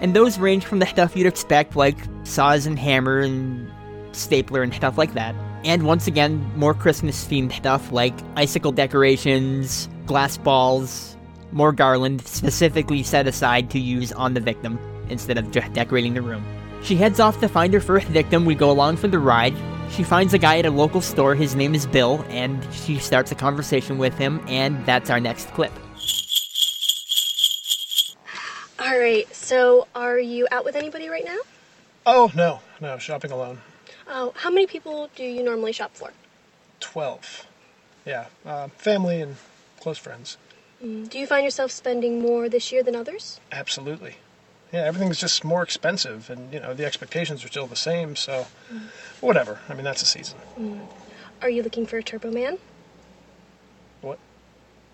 And 0.00 0.14
those 0.14 0.38
range 0.38 0.64
from 0.64 0.78
the 0.78 0.86
stuff 0.86 1.16
you'd 1.16 1.26
expect, 1.26 1.76
like 1.76 1.96
saws 2.24 2.66
and 2.66 2.78
hammer 2.78 3.20
and 3.20 3.70
stapler 4.12 4.62
and 4.62 4.74
stuff 4.74 4.98
like 4.98 5.14
that. 5.14 5.34
And 5.66 5.82
once 5.82 6.06
again, 6.06 6.48
more 6.54 6.74
Christmas 6.74 7.26
themed 7.26 7.52
stuff 7.52 7.90
like 7.90 8.14
icicle 8.36 8.70
decorations, 8.70 9.88
glass 10.06 10.38
balls, 10.38 11.16
more 11.50 11.72
garland 11.72 12.24
specifically 12.24 13.02
set 13.02 13.26
aside 13.26 13.68
to 13.70 13.80
use 13.80 14.12
on 14.12 14.34
the 14.34 14.40
victim 14.40 14.78
instead 15.08 15.38
of 15.38 15.50
just 15.50 15.72
decorating 15.72 16.14
the 16.14 16.22
room. 16.22 16.46
She 16.84 16.94
heads 16.94 17.18
off 17.18 17.40
to 17.40 17.48
find 17.48 17.74
her 17.74 17.80
first 17.80 18.06
victim. 18.06 18.44
We 18.44 18.54
go 18.54 18.70
along 18.70 18.98
for 18.98 19.08
the 19.08 19.18
ride. 19.18 19.56
She 19.90 20.04
finds 20.04 20.34
a 20.34 20.38
guy 20.38 20.58
at 20.58 20.66
a 20.66 20.70
local 20.70 21.00
store. 21.00 21.34
His 21.34 21.56
name 21.56 21.74
is 21.74 21.84
Bill, 21.84 22.24
and 22.28 22.64
she 22.72 22.98
starts 23.00 23.32
a 23.32 23.34
conversation 23.34 23.98
with 23.98 24.16
him, 24.16 24.44
and 24.46 24.86
that's 24.86 25.10
our 25.10 25.18
next 25.18 25.48
clip. 25.48 25.72
All 28.78 28.96
right, 28.96 29.26
so 29.34 29.88
are 29.96 30.20
you 30.20 30.46
out 30.52 30.64
with 30.64 30.76
anybody 30.76 31.08
right 31.08 31.24
now? 31.24 31.38
Oh, 32.06 32.30
no, 32.36 32.60
no, 32.80 32.98
shopping 32.98 33.32
alone. 33.32 33.58
Oh, 34.08 34.32
how 34.36 34.50
many 34.50 34.66
people 34.66 35.10
do 35.16 35.24
you 35.24 35.42
normally 35.42 35.72
shop 35.72 35.92
for? 35.94 36.12
12. 36.80 37.46
Yeah, 38.04 38.26
uh, 38.44 38.68
family 38.68 39.20
and 39.20 39.36
close 39.80 39.98
friends. 39.98 40.36
Do 40.80 41.18
you 41.18 41.26
find 41.26 41.44
yourself 41.44 41.70
spending 41.70 42.20
more 42.20 42.48
this 42.48 42.70
year 42.70 42.82
than 42.82 42.94
others? 42.94 43.40
Absolutely. 43.50 44.16
Yeah, 44.72 44.84
everything's 44.84 45.18
just 45.18 45.44
more 45.44 45.62
expensive, 45.62 46.28
and, 46.28 46.52
you 46.52 46.60
know, 46.60 46.74
the 46.74 46.84
expectations 46.84 47.44
are 47.44 47.48
still 47.48 47.66
the 47.66 47.76
same, 47.76 48.14
so 48.14 48.46
whatever. 49.20 49.60
I 49.68 49.74
mean, 49.74 49.84
that's 49.84 50.02
a 50.02 50.06
season. 50.06 50.36
Are 51.40 51.48
you 51.48 51.62
looking 51.62 51.86
for 51.86 51.96
a 51.98 52.02
Turbo 52.02 52.30
Man? 52.30 52.58
What? 54.02 54.18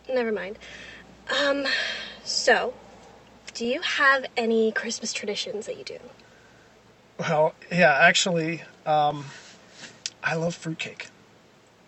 Never 0.09 0.31
mind. 0.31 0.59
Um, 1.40 1.66
so, 2.25 2.75
do 3.54 3.66
you 3.66 3.81
have 3.81 4.26
any 4.37 4.73
Christmas 4.73 5.12
traditions 5.12 5.66
that 5.66 5.76
you 5.76 5.85
do? 5.85 5.99
Well, 7.19 7.54
yeah, 7.71 7.92
actually, 7.95 8.62
um, 8.87 9.25
I 10.23 10.35
love 10.35 10.55
fruitcake. 10.55 11.09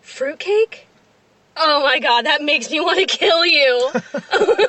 Fruitcake? 0.01 0.87
Oh 1.57 1.83
my 1.83 2.01
god, 2.01 2.27
that 2.27 2.43
makes 2.43 2.71
me 2.71 2.81
want 2.81 2.99
to 2.99 3.07
kill 3.07 3.47
you. 3.47 3.91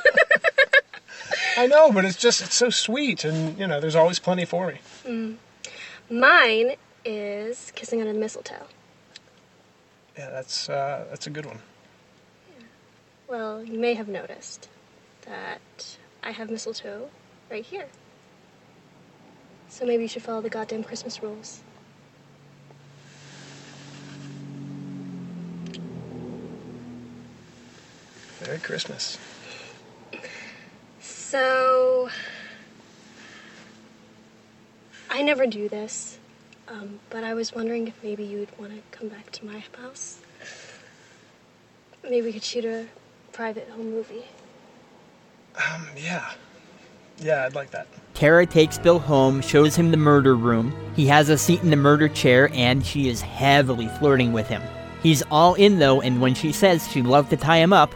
I 1.56 1.66
know, 1.66 1.90
but 1.90 2.04
it's 2.04 2.16
just, 2.16 2.42
it's 2.42 2.54
so 2.54 2.70
sweet, 2.70 3.24
and, 3.24 3.58
you 3.58 3.66
know, 3.66 3.80
there's 3.80 3.96
always 3.96 4.18
plenty 4.18 4.44
for 4.44 4.72
me. 5.04 5.38
Mine 6.10 6.76
is 7.04 7.72
kissing 7.74 8.00
under 8.00 8.12
the 8.12 8.18
mistletoe. 8.18 8.66
Yeah, 10.16 10.30
that's, 10.30 10.68
uh, 10.68 11.06
that's 11.10 11.26
a 11.26 11.30
good 11.30 11.46
one. 11.46 11.60
Well, 13.28 13.64
you 13.64 13.78
may 13.78 13.94
have 13.94 14.06
noticed 14.06 14.68
that 15.22 15.96
I 16.22 16.30
have 16.30 16.50
mistletoe 16.50 17.08
right 17.50 17.64
here. 17.64 17.86
So 19.68 19.84
maybe 19.84 20.04
you 20.04 20.08
should 20.08 20.22
follow 20.22 20.40
the 20.40 20.48
goddamn 20.48 20.84
Christmas 20.84 21.22
rules. 21.22 21.62
Merry 28.46 28.58
Christmas. 28.58 29.18
So, 31.00 32.08
I 35.10 35.22
never 35.22 35.46
do 35.46 35.68
this, 35.68 36.18
um, 36.68 37.00
but 37.10 37.24
I 37.24 37.34
was 37.34 37.52
wondering 37.52 37.88
if 37.88 37.94
maybe 38.04 38.22
you 38.22 38.38
would 38.38 38.58
want 38.58 38.72
to 38.72 38.96
come 38.96 39.08
back 39.08 39.32
to 39.32 39.44
my 39.44 39.64
house. 39.80 40.20
Maybe 42.04 42.26
we 42.26 42.32
could 42.32 42.44
shoot 42.44 42.64
a 42.64 42.86
private 43.32 43.68
home 43.70 43.90
movie. 43.90 44.24
Um, 45.56 45.88
yeah. 45.96 46.30
Yeah, 47.18 47.44
I'd 47.46 47.54
like 47.54 47.70
that. 47.70 47.88
Tara 48.14 48.46
takes 48.46 48.78
Bill 48.78 49.00
home, 49.00 49.40
shows 49.40 49.74
him 49.74 49.90
the 49.90 49.96
murder 49.96 50.36
room. 50.36 50.72
He 50.94 51.06
has 51.06 51.30
a 51.30 51.38
seat 51.38 51.62
in 51.62 51.70
the 51.70 51.76
murder 51.76 52.08
chair, 52.08 52.50
and 52.52 52.86
she 52.86 53.08
is 53.08 53.20
heavily 53.22 53.88
flirting 53.98 54.32
with 54.32 54.46
him. 54.46 54.62
He's 55.02 55.22
all 55.30 55.54
in 55.54 55.78
though, 55.78 56.00
and 56.00 56.20
when 56.20 56.34
she 56.34 56.52
says 56.52 56.86
she'd 56.88 57.06
love 57.06 57.28
to 57.30 57.36
tie 57.36 57.58
him 57.58 57.72
up, 57.72 57.94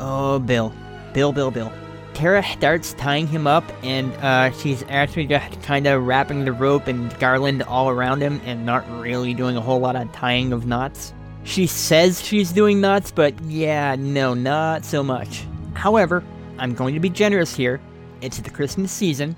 oh, 0.00 0.38
Bill. 0.40 0.72
Bill, 1.12 1.32
Bill, 1.32 1.50
Bill. 1.50 1.72
Tara 2.14 2.42
starts 2.42 2.92
tying 2.94 3.26
him 3.26 3.46
up, 3.46 3.64
and 3.82 4.12
uh, 4.14 4.50
she's 4.50 4.84
actually 4.88 5.26
just 5.26 5.62
kind 5.62 5.86
of 5.86 6.04
wrapping 6.04 6.44
the 6.44 6.52
rope 6.52 6.86
and 6.86 7.16
garland 7.18 7.62
all 7.62 7.88
around 7.88 8.20
him 8.20 8.40
and 8.44 8.66
not 8.66 8.84
really 9.00 9.32
doing 9.32 9.56
a 9.56 9.60
whole 9.60 9.78
lot 9.78 9.96
of 9.96 10.10
tying 10.12 10.52
of 10.52 10.66
knots. 10.66 11.14
She 11.44 11.66
says 11.66 12.20
she's 12.20 12.52
doing 12.52 12.80
knots, 12.80 13.10
but 13.10 13.40
yeah, 13.42 13.96
no, 13.98 14.34
not 14.34 14.84
so 14.84 15.02
much. 15.02 15.44
However, 15.74 16.22
I'm 16.58 16.74
going 16.74 16.94
to 16.94 17.00
be 17.00 17.08
generous 17.08 17.54
here. 17.56 17.80
It's 18.20 18.38
the 18.38 18.50
Christmas 18.50 18.92
season, 18.92 19.34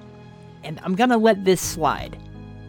and 0.65 0.81
I'm 0.83 0.97
gonna 0.97 1.19
let 1.19 1.45
this 1.45 1.61
slide. 1.61 2.19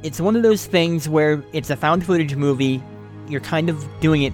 It's 0.04 0.22
one 0.22 0.36
of 0.36 0.44
those 0.44 0.68
things 0.68 1.10
where 1.10 1.44
it's 1.54 1.72
a 1.72 1.76
found 1.76 2.06
footage 2.06 2.36
movie, 2.36 2.84
you're 3.28 3.42
kind 3.42 3.70
of 3.70 3.84
doing 4.00 4.22
it 4.24 4.34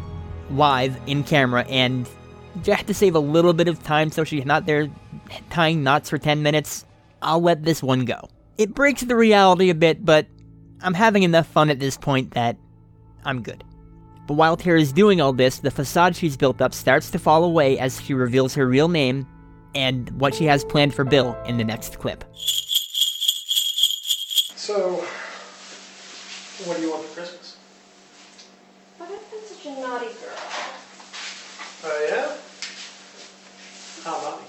live 0.51 0.99
in 1.07 1.23
camera, 1.23 1.63
and 1.69 2.09
you 2.63 2.73
have 2.73 2.85
to 2.85 2.93
save 2.93 3.15
a 3.15 3.19
little 3.19 3.53
bit 3.53 3.67
of 3.67 3.81
time 3.83 4.11
so 4.11 4.23
she's 4.23 4.45
not 4.45 4.65
there 4.65 4.89
tying 5.49 5.83
knots 5.83 6.09
for 6.09 6.17
10 6.17 6.41
minutes. 6.43 6.85
I'll 7.21 7.41
let 7.41 7.63
this 7.63 7.83
one 7.83 8.05
go. 8.05 8.29
It 8.57 8.73
breaks 8.73 9.01
the 9.01 9.15
reality 9.15 9.69
a 9.69 9.75
bit, 9.75 10.03
but 10.03 10.27
I'm 10.81 10.93
having 10.93 11.23
enough 11.23 11.47
fun 11.47 11.69
at 11.69 11.79
this 11.79 11.97
point 11.97 12.31
that 12.31 12.57
I'm 13.25 13.41
good. 13.41 13.63
But 14.27 14.35
while 14.35 14.57
Tara's 14.57 14.93
doing 14.93 15.21
all 15.21 15.33
this, 15.33 15.59
the 15.59 15.71
facade 15.71 16.15
she's 16.15 16.37
built 16.37 16.61
up 16.61 16.73
starts 16.73 17.09
to 17.11 17.19
fall 17.19 17.43
away 17.43 17.79
as 17.79 17.99
she 18.01 18.13
reveals 18.13 18.53
her 18.55 18.67
real 18.67 18.87
name 18.87 19.27
and 19.75 20.09
what 20.19 20.35
she 20.35 20.45
has 20.45 20.63
planned 20.63 20.93
for 20.93 21.03
Bill 21.03 21.37
in 21.45 21.57
the 21.57 21.63
next 21.63 21.99
clip. 21.99 22.23
So, 24.55 25.03
what 26.65 26.77
do 26.77 26.83
you 26.83 26.91
want 26.91 27.05
for 27.05 27.15
Christmas? 27.15 27.57
What 28.97 29.09
if 29.11 29.33
I'm 29.33 29.39
such 29.47 29.65
a 29.65 29.81
naughty 29.81 30.13
girl? 30.19 30.28
Oh, 31.81 32.07
yeah? 32.09 32.35
How 34.03 34.19
about 34.19 34.41
me? 34.41 34.47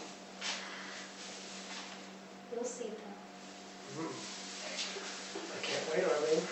You'll 2.53 2.65
see 2.65 2.89
though. 2.89 4.03
Hmm. 4.03 4.13
I 5.53 5.65
can't 5.65 5.85
wait, 5.95 6.05
Arlene. 6.13 6.43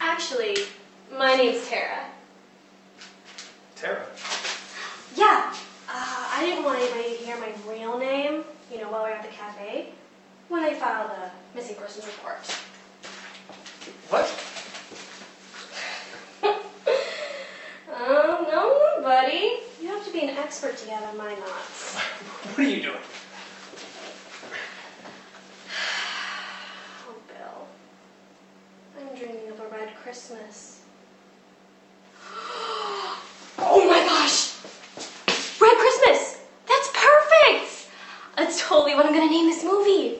Actually, 0.00 0.56
my 1.16 1.34
name's. 1.36 1.68
Tara. 1.68 2.06
Yeah, 5.14 5.54
uh, 5.88 6.28
I 6.32 6.44
didn't 6.44 6.64
want 6.64 6.80
anybody 6.80 7.16
to 7.16 7.24
hear 7.24 7.38
my 7.38 7.52
real 7.68 7.98
name, 7.98 8.44
you 8.72 8.78
know, 8.80 8.90
while 8.90 9.04
we 9.04 9.10
were 9.10 9.16
at 9.16 9.22
the 9.22 9.28
cafe, 9.28 9.90
when 10.48 10.62
they 10.62 10.74
filed 10.74 11.10
a 11.10 11.30
missing 11.54 11.76
persons 11.76 12.06
report. 12.06 12.38
What? 14.08 14.26
Oh, 17.96 18.46
no, 18.50 19.00
no, 19.00 19.02
buddy. 19.02 19.60
You 19.80 19.88
have 19.88 20.04
to 20.04 20.12
be 20.12 20.20
an 20.20 20.30
expert 20.30 20.76
to 20.78 20.86
gather 20.86 21.16
my 21.16 21.34
knots. 21.34 21.96
What 21.96 22.58
are 22.58 22.62
you 22.70 22.82
doing? 22.82 22.96
Oh, 27.06 27.14
Bill. 27.28 27.66
I'm 28.98 29.16
dreaming 29.16 29.48
of 29.50 29.60
a 29.60 29.68
red 29.68 29.94
Christmas. 30.02 30.80
oh 33.58 33.88
my 33.88 34.00
gosh! 34.04 34.54
Red 35.60 35.76
Christmas! 35.76 36.40
That's 36.66 36.88
perfect! 36.92 37.90
That's 38.36 38.60
totally 38.60 38.94
what 38.94 39.06
I'm 39.06 39.12
gonna 39.12 39.30
name 39.30 39.46
this 39.46 39.64
movie. 39.64 40.18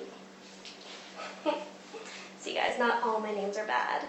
See, 2.38 2.54
guys, 2.54 2.78
not 2.78 3.02
all 3.02 3.20
my 3.20 3.32
names 3.32 3.56
are 3.56 3.66
bad. 3.66 4.06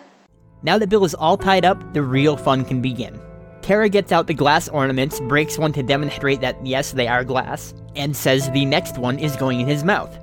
Now 0.66 0.80
that 0.80 0.90
Bill 0.90 1.06
is 1.06 1.14
all 1.14 1.38
tied 1.38 1.64
up, 1.64 1.94
the 1.94 2.02
real 2.02 2.36
fun 2.36 2.66
can 2.66 2.82
begin. 2.82 3.22
Tara 3.62 3.88
gets 3.88 4.12
out 4.12 4.26
the 4.26 4.34
glass 4.34 4.68
ornaments, 4.68 5.20
breaks 5.20 5.60
one 5.60 5.72
to 5.74 5.84
demonstrate 5.84 6.42
that 6.42 6.58
yes, 6.66 6.92
they 6.92 7.08
are 7.08 7.24
glass, 7.24 7.76
and 7.96 8.18
says 8.18 8.50
the 8.50 8.66
next 8.66 8.98
one 8.98 9.20
is 9.20 9.36
going 9.36 9.60
in 9.60 9.68
his 9.68 9.84
mouth. 9.84 10.18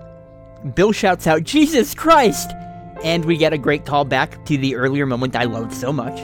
Bill 0.74 0.90
shouts 0.90 1.28
out, 1.28 1.44
Jesus 1.44 1.94
Christ! 1.94 2.50
And 3.04 3.24
we 3.24 3.36
get 3.36 3.52
a 3.52 3.58
great 3.58 3.84
callback 3.84 4.44
to 4.46 4.58
the 4.58 4.74
earlier 4.74 5.06
moment 5.06 5.36
I 5.36 5.44
loved 5.44 5.72
so 5.72 5.92
much. 5.92 6.18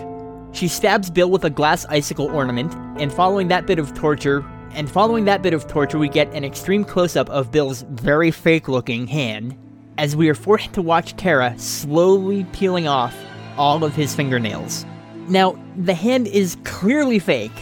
She 0.50 0.66
stabs 0.66 1.10
Bill 1.10 1.30
with 1.30 1.44
a 1.44 1.50
glass 1.50 1.86
icicle 1.86 2.26
ornament, 2.26 2.74
and 3.00 3.12
following 3.12 3.46
that 3.48 3.68
bit 3.68 3.78
of 3.78 3.94
torture, 3.94 4.44
and 4.72 4.90
following 4.90 5.26
that 5.26 5.42
bit 5.42 5.54
of 5.54 5.68
torture, 5.68 5.98
we 6.00 6.08
get 6.08 6.32
an 6.34 6.44
extreme 6.44 6.84
close 6.84 7.14
up 7.14 7.30
of 7.30 7.52
Bill's 7.52 7.82
very 7.82 8.32
fake 8.32 8.66
looking 8.66 9.06
hand, 9.06 9.56
as 9.96 10.16
we 10.16 10.28
are 10.28 10.34
forced 10.34 10.72
to 10.72 10.82
watch 10.82 11.14
Tara 11.14 11.56
slowly 11.56 12.42
peeling 12.52 12.88
off 12.88 13.14
all 13.58 13.84
of 13.84 13.94
his 13.94 14.14
fingernails. 14.14 14.86
Now, 15.28 15.58
the 15.76 15.94
hand 15.94 16.26
is 16.28 16.56
clearly 16.64 17.18
fake, 17.18 17.52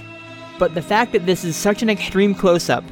but 0.58 0.74
the 0.74 0.82
fact 0.82 1.12
that 1.12 1.26
this 1.26 1.44
is 1.44 1.56
such 1.56 1.82
an 1.82 1.90
extreme 1.90 2.34
close 2.34 2.70
up, 2.70 2.84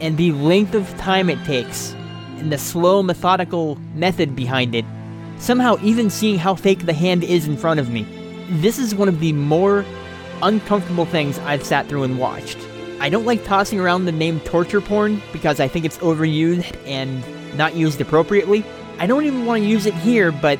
and 0.00 0.16
the 0.16 0.32
length 0.32 0.74
of 0.74 0.88
time 0.96 1.28
it 1.28 1.44
takes, 1.44 1.92
and 2.38 2.50
the 2.50 2.58
slow, 2.58 3.02
methodical 3.02 3.76
method 3.94 4.34
behind 4.34 4.74
it, 4.74 4.84
somehow 5.38 5.76
even 5.82 6.08
seeing 6.08 6.38
how 6.38 6.54
fake 6.54 6.86
the 6.86 6.92
hand 6.92 7.24
is 7.24 7.46
in 7.46 7.56
front 7.56 7.80
of 7.80 7.90
me, 7.90 8.06
this 8.48 8.78
is 8.78 8.94
one 8.94 9.08
of 9.08 9.20
the 9.20 9.32
more 9.32 9.84
uncomfortable 10.42 11.04
things 11.04 11.38
I've 11.40 11.64
sat 11.64 11.86
through 11.88 12.04
and 12.04 12.18
watched. 12.18 12.58
I 13.00 13.10
don't 13.10 13.26
like 13.26 13.44
tossing 13.44 13.78
around 13.78 14.06
the 14.06 14.12
name 14.12 14.40
torture 14.40 14.80
porn 14.80 15.20
because 15.32 15.60
I 15.60 15.68
think 15.68 15.84
it's 15.84 15.98
overused 15.98 16.76
and 16.86 17.22
not 17.56 17.74
used 17.74 18.00
appropriately. 18.00 18.64
I 18.98 19.06
don't 19.06 19.24
even 19.24 19.44
want 19.44 19.62
to 19.62 19.68
use 19.68 19.84
it 19.84 19.94
here, 19.94 20.32
but 20.32 20.58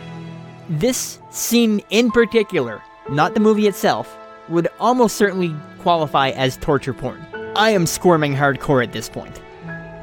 this 0.68 1.20
scene 1.30 1.80
in 1.90 2.10
particular, 2.10 2.82
not 3.08 3.34
the 3.34 3.40
movie 3.40 3.66
itself, 3.66 4.16
would 4.48 4.68
almost 4.80 5.16
certainly 5.16 5.54
qualify 5.80 6.30
as 6.30 6.56
torture 6.56 6.94
porn. 6.94 7.24
I 7.56 7.70
am 7.70 7.86
squirming 7.86 8.34
hardcore 8.34 8.82
at 8.82 8.92
this 8.92 9.08
point. 9.08 9.40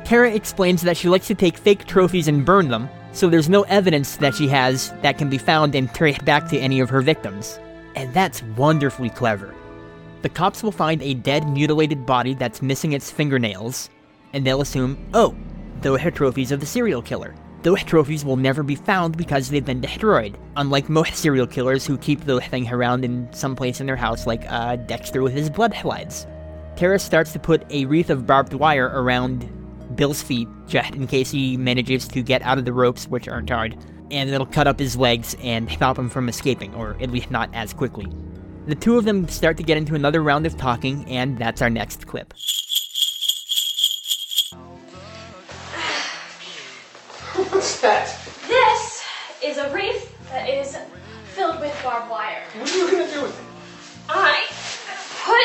Tara 0.05 0.33
explains 0.33 0.81
that 0.81 0.97
she 0.97 1.09
likes 1.09 1.27
to 1.27 1.35
take 1.35 1.57
fake 1.57 1.85
trophies 1.85 2.27
and 2.27 2.45
burn 2.45 2.69
them, 2.69 2.89
so 3.11 3.29
there's 3.29 3.49
no 3.49 3.63
evidence 3.63 4.17
that 4.17 4.35
she 4.35 4.47
has 4.47 4.91
that 5.01 5.17
can 5.17 5.29
be 5.29 5.37
found 5.37 5.75
and 5.75 5.93
traced 5.93 6.25
back 6.25 6.49
to 6.49 6.57
any 6.57 6.79
of 6.79 6.89
her 6.89 7.01
victims. 7.01 7.59
And 7.95 8.13
that's 8.13 8.43
wonderfully 8.57 9.09
clever. 9.09 9.53
The 10.23 10.29
cops 10.29 10.63
will 10.63 10.71
find 10.71 11.01
a 11.01 11.13
dead, 11.13 11.47
mutilated 11.47 12.05
body 12.05 12.33
that's 12.33 12.61
missing 12.61 12.93
its 12.93 13.11
fingernails, 13.11 13.89
and 14.33 14.45
they'll 14.45 14.61
assume, 14.61 14.97
oh, 15.13 15.35
those 15.81 16.03
are 16.03 16.11
trophies 16.11 16.51
of 16.51 16.59
the 16.59 16.65
serial 16.65 17.01
killer. 17.01 17.35
Those 17.63 17.81
trophies 17.81 18.25
will 18.25 18.35
never 18.35 18.61
be 18.61 18.75
found 18.75 19.15
because 19.15 19.49
they've 19.49 19.63
been 19.63 19.79
destroyed, 19.79 20.37
unlike 20.57 20.89
most 20.89 21.15
serial 21.15 21.47
killers 21.47 21.85
who 21.85 21.97
keep 21.97 22.25
the 22.25 22.41
thing 22.41 22.69
around 22.69 23.05
in 23.05 23.31
some 23.31 23.55
place 23.55 23.79
in 23.79 23.87
their 23.87 23.95
house, 23.95 24.27
like 24.27 24.43
uh, 24.49 24.75
Dexter 24.75 25.21
with 25.21 25.31
his 25.31 25.49
blood 25.49 25.73
slides. 25.73 26.27
Tara 26.75 26.99
starts 26.99 27.31
to 27.31 27.39
put 27.39 27.63
a 27.71 27.85
wreath 27.85 28.09
of 28.09 28.27
barbed 28.27 28.53
wire 28.53 28.91
around 28.93 29.49
Bill's 29.95 30.21
feet, 30.21 30.49
just 30.67 30.93
in 30.93 31.07
case 31.07 31.31
he 31.31 31.55
manages 31.55 32.05
to 32.09 32.21
get 32.21 32.41
out 32.41 32.57
of 32.57 32.65
the 32.65 32.73
ropes, 32.73 33.07
which 33.07 33.29
aren't 33.29 33.49
hard, 33.49 33.77
and 34.11 34.29
it'll 34.29 34.45
cut 34.45 34.67
up 34.67 34.77
his 34.77 34.97
legs 34.97 35.33
and 35.41 35.71
stop 35.71 35.97
him 35.97 36.09
from 36.09 36.27
escaping, 36.27 36.75
or 36.75 36.97
at 36.99 37.11
least 37.11 37.31
not 37.31 37.49
as 37.53 37.71
quickly. 37.71 38.07
The 38.65 38.75
two 38.75 38.97
of 38.97 39.05
them 39.05 39.29
start 39.29 39.55
to 39.55 39.63
get 39.63 39.77
into 39.77 39.95
another 39.95 40.21
round 40.21 40.45
of 40.45 40.57
talking, 40.57 41.05
and 41.07 41.37
that's 41.37 41.61
our 41.61 41.69
next 41.69 42.07
clip. 42.07 42.33
What's 47.49 47.81
that? 47.81 48.07
This 48.47 49.03
is 49.43 49.57
a 49.57 49.73
wreath 49.73 50.15
that 50.29 50.49
is 50.49 50.77
filled 51.33 51.59
with 51.59 51.77
barbed 51.83 52.09
wire. 52.09 52.43
What 52.57 52.71
are 52.71 52.77
you 52.77 52.89
gonna 52.89 53.11
do 53.11 53.21
with 53.23 53.37
it? 53.37 53.45
I 54.09 54.47
put 55.23 55.35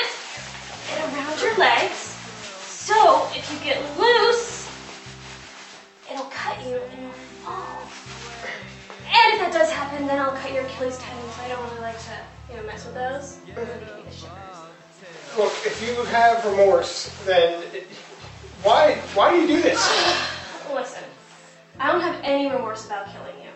it 0.92 1.14
around 1.14 1.40
your 1.40 1.56
legs, 1.56 2.16
so 2.62 3.28
if 3.34 3.50
you 3.52 3.58
get 3.64 3.78
loose, 3.98 4.68
it'll 6.10 6.26
cut 6.26 6.58
you 6.66 6.76
and 6.76 7.02
you'll 7.02 7.12
fall. 7.44 7.80
And 9.06 9.34
if 9.34 9.40
that 9.40 9.52
does 9.52 9.70
happen, 9.70 10.06
then 10.06 10.20
I'll 10.20 10.36
cut 10.36 10.52
your 10.52 10.64
Achilles 10.64 10.98
tendon, 10.98 11.30
so 11.30 11.42
I 11.42 11.48
don't 11.48 11.62
really 11.70 11.80
like 11.80 11.98
to, 11.98 12.18
you 12.50 12.56
know, 12.56 12.66
mess 12.66 12.84
with 12.84 12.94
those. 12.94 13.38
It'll 13.48 13.64
give 13.64 13.96
me 13.96 14.02
the 14.04 14.14
shivers. 14.14 14.36
Look, 15.36 15.52
if 15.64 15.82
you 15.86 16.04
have 16.04 16.44
remorse, 16.44 17.14
then 17.24 17.62
it, 17.74 17.86
why 18.62 18.96
why 19.14 19.30
do 19.30 19.40
you 19.40 19.46
do 19.46 19.62
this? 19.62 19.78
Listen, 21.78 21.88
I 21.88 21.92
don't 21.92 22.00
have 22.00 22.20
any 22.24 22.50
remorse 22.50 22.86
about 22.86 23.06
killing 23.12 23.40
you. 23.42 23.50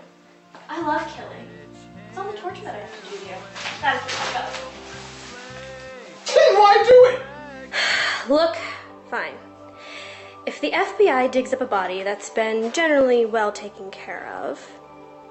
I 0.69 0.81
love 0.83 1.07
killing. 1.15 1.49
It's 2.09 2.19
all 2.19 2.31
the 2.31 2.39
torture 2.39 2.63
that 2.65 2.77
I 2.77 2.79
have 2.79 3.05
to 3.05 3.11
do 3.11 3.17
to 3.19 3.27
you. 3.27 3.35
That 3.81 3.97
is 3.97 4.13
fucked 4.13 4.37
up. 4.45 4.53
Then 6.27 6.55
why 6.55 6.85
do 6.89 7.17
it? 7.17 8.29
Look, 8.31 8.57
fine. 9.11 9.35
If 10.47 10.61
the 10.61 10.71
FBI 10.71 11.31
digs 11.31 11.53
up 11.53 11.61
a 11.61 11.67
body 11.67 12.03
that's 12.03 12.31
been 12.31 12.73
generally 12.73 13.27
well 13.27 13.53
taken 13.53 13.91
care 13.91 14.29
of, 14.29 14.65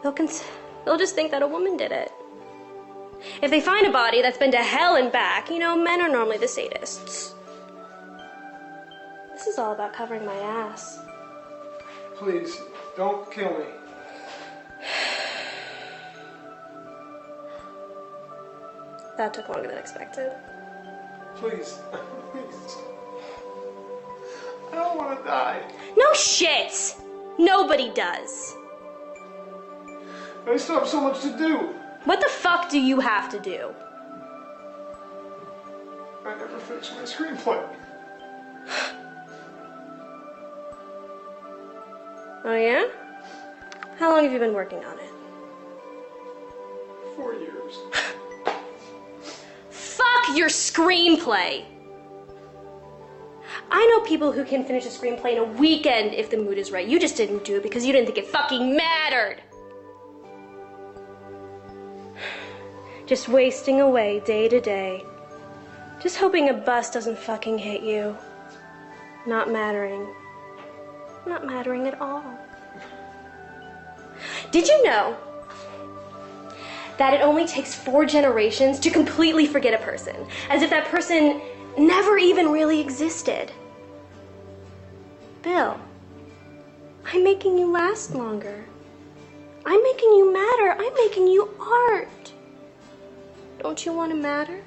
they'll 0.04 0.12
cons- 0.13 0.43
they'll 0.86 0.97
just 0.97 1.15
think 1.15 1.32
that 1.32 1.41
a 1.41 1.47
woman 1.47 1.77
did 1.77 1.91
it. 1.91 2.12
If 3.41 3.51
they 3.51 3.62
find 3.62 3.86
a 3.86 3.91
body 3.91 4.21
that's 4.21 4.38
been 4.38 4.51
to 4.51 4.58
hell 4.58 4.95
and 4.95 5.12
back, 5.12 5.49
you 5.49 5.60
know, 5.60 5.77
men 5.77 6.01
are 6.01 6.10
normally 6.10 6.38
the 6.38 6.45
sadists. 6.45 7.34
This 9.34 9.47
is 9.47 9.58
all 9.58 9.73
about 9.73 9.93
covering 9.93 10.25
my 10.25 10.36
ass. 10.36 10.99
Please, 12.15 12.56
don't 12.95 13.32
kill 13.32 13.58
me. 13.58 13.65
That 19.17 19.34
took 19.34 19.49
longer 19.49 19.67
than 19.67 19.77
expected. 19.77 20.32
Please. 21.36 21.80
Please. 22.32 22.77
I 24.71 24.75
don't 24.75 24.97
want 24.97 25.19
to 25.19 25.23
die. 25.25 25.62
No 25.97 26.13
shit! 26.13 26.95
Nobody 27.38 27.91
does. 27.93 28.56
I 30.47 30.58
still 30.58 30.80
have 30.80 30.88
so 30.88 31.01
much 31.01 31.21
to 31.21 31.38
do. 31.38 31.75
What 32.06 32.19
the 32.19 32.30
fuck 32.30 32.69
do 32.69 32.80
you 32.80 32.99
have 32.99 33.30
to 33.30 33.39
do? 33.39 33.73
I 36.25 36.36
never 36.36 36.58
finished 36.60 36.93
my 36.95 37.04
screenplay. 37.04 37.63
Oh 42.43 42.56
yeah? 42.56 42.88
How 43.97 44.12
long 44.12 44.23
have 44.23 44.34
you 44.34 44.39
been 44.39 44.54
working 44.54 44.84
on 44.84 44.97
it? 44.97 45.12
Four 47.15 47.36
years. 47.36 47.77
Fuck 49.69 50.36
your 50.36 50.49
screenplay! 50.49 51.65
I 53.69 53.86
know 53.86 54.01
people 54.01 54.32
who 54.32 54.43
can 54.43 54.65
finish 54.65 54.86
a 54.86 54.89
screenplay 54.89 55.34
in 55.34 55.38
a 55.38 55.43
weekend 55.43 56.13
if 56.13 56.30
the 56.30 56.38
mood 56.38 56.58
is 56.58 56.71
right. 56.71 56.88
You 56.88 56.99
just 56.99 57.15
didn't 57.15 57.45
do 57.45 57.58
it 57.58 57.63
because 57.63 57.86
you 57.86 57.93
didn't 57.93 58.08
think 58.08 58.17
it 58.17 58.27
fucking 58.27 58.75
mattered. 58.75 59.38
Just 63.06 63.30
wasting 63.30 63.82
away 63.82 64.21
day 64.25 64.49
to 64.49 64.60
day. 64.60 65.06
Just 66.01 66.17
hoping 66.17 66.49
a 66.49 66.54
bus 66.54 66.89
doesn't 66.89 67.17
fucking 67.17 67.60
hit 67.60 67.84
you. 67.84 68.17
Not 69.25 69.51
mattering. 69.51 70.08
Not 71.25 71.45
mattering 71.45 71.88
at 71.88 71.99
all. 72.01 72.23
Did 74.51 74.67
you 74.67 74.84
know 74.84 75.17
that 76.97 77.15
it 77.15 77.21
only 77.21 77.47
takes 77.47 77.73
four 77.73 78.05
generations 78.05 78.79
to 78.79 78.91
completely 78.91 79.47
forget 79.47 79.73
a 79.73 79.84
person, 79.84 80.15
as 80.49 80.62
if 80.62 80.69
that 80.69 80.86
person 80.86 81.41
never 81.77 82.17
even 82.17 82.51
really 82.51 82.79
existed. 82.79 83.51
Bill, 85.41 85.79
I'm 87.05 87.23
making 87.23 87.57
you 87.57 87.71
last 87.71 88.13
longer. 88.13 88.63
I'm 89.65 89.81
making 89.81 90.12
you 90.12 90.31
matter. 90.31 90.75
I'm 90.79 90.93
making 90.93 91.27
you 91.27 91.49
art. 91.60 92.34
Don't 93.60 93.84
you 93.86 93.93
want 93.93 94.12
to 94.12 94.17
matter? 94.17 94.62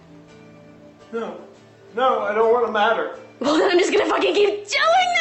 No. 1.13 1.41
No, 1.95 2.21
I 2.23 2.35
don't 2.35 2.53
want 2.53 2.67
to 2.67 2.73
matter. 2.73 3.19
Well, 3.41 3.59
then 3.59 3.71
I'm 3.71 3.79
just 3.79 3.93
gonna 3.93 4.07
fucking 4.07 4.33
keep 4.33 4.49
doing 4.49 5.14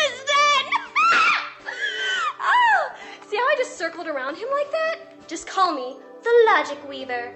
circled 3.84 4.08
around 4.08 4.38
him 4.38 4.48
like 4.50 4.72
that? 4.72 4.96
Just 5.28 5.46
call 5.46 5.74
me 5.74 5.98
the 6.24 6.32
Logic 6.46 6.80
Weaver. 6.88 7.34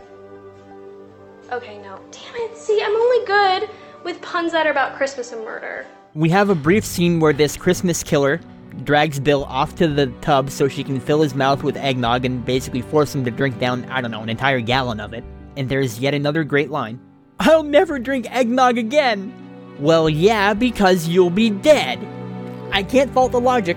Okay, 1.52 1.78
no. 1.80 2.00
Damn 2.10 2.36
it, 2.36 2.56
see, 2.56 2.82
I'm 2.82 2.96
only 2.96 3.26
good 3.26 3.70
with 4.06 4.22
puns 4.22 4.54
that 4.54 4.66
are 4.66 4.72
about 4.72 4.96
Christmas 4.96 5.34
and 5.34 5.44
murder. 5.44 5.86
We 6.14 6.30
have 6.30 6.50
a 6.50 6.56
brief 6.56 6.86
scene 6.86 7.20
where 7.20 7.34
this 7.34 7.58
Christmas 7.58 8.02
killer 8.02 8.40
drags 8.86 9.20
Bill 9.20 9.44
off 9.44 9.76
to 9.76 9.90
the 9.90 10.08
tub 10.22 10.50
so 10.50 10.70
she 10.70 10.86
can 10.86 11.02
fill 11.02 11.22
his 11.22 11.36
mouth 11.36 11.64
with 11.64 11.76
eggnog 11.76 12.24
and 12.24 12.46
basically 12.46 12.82
force 12.82 13.14
him 13.14 13.26
to 13.26 13.32
drink 13.32 13.60
down, 13.60 13.84
I 13.90 14.00
don't 14.00 14.12
know, 14.12 14.24
an 14.24 14.30
entire 14.30 14.62
gallon 14.62 15.02
of 15.02 15.12
it. 15.12 15.26
And 15.58 15.68
there's 15.68 16.00
yet 16.00 16.14
another 16.14 16.46
great 16.46 16.72
line 16.72 17.02
I'll 17.42 17.64
never 17.64 18.00
drink 18.00 18.26
eggnog 18.34 18.78
again! 18.78 19.34
Well, 19.82 20.10
yeah, 20.10 20.54
because 20.54 21.10
you'll 21.10 21.30
be 21.30 21.50
dead. 21.50 22.00
I 22.72 22.84
can't 22.84 23.12
fault 23.12 23.34
the 23.34 23.42
logic. 23.42 23.76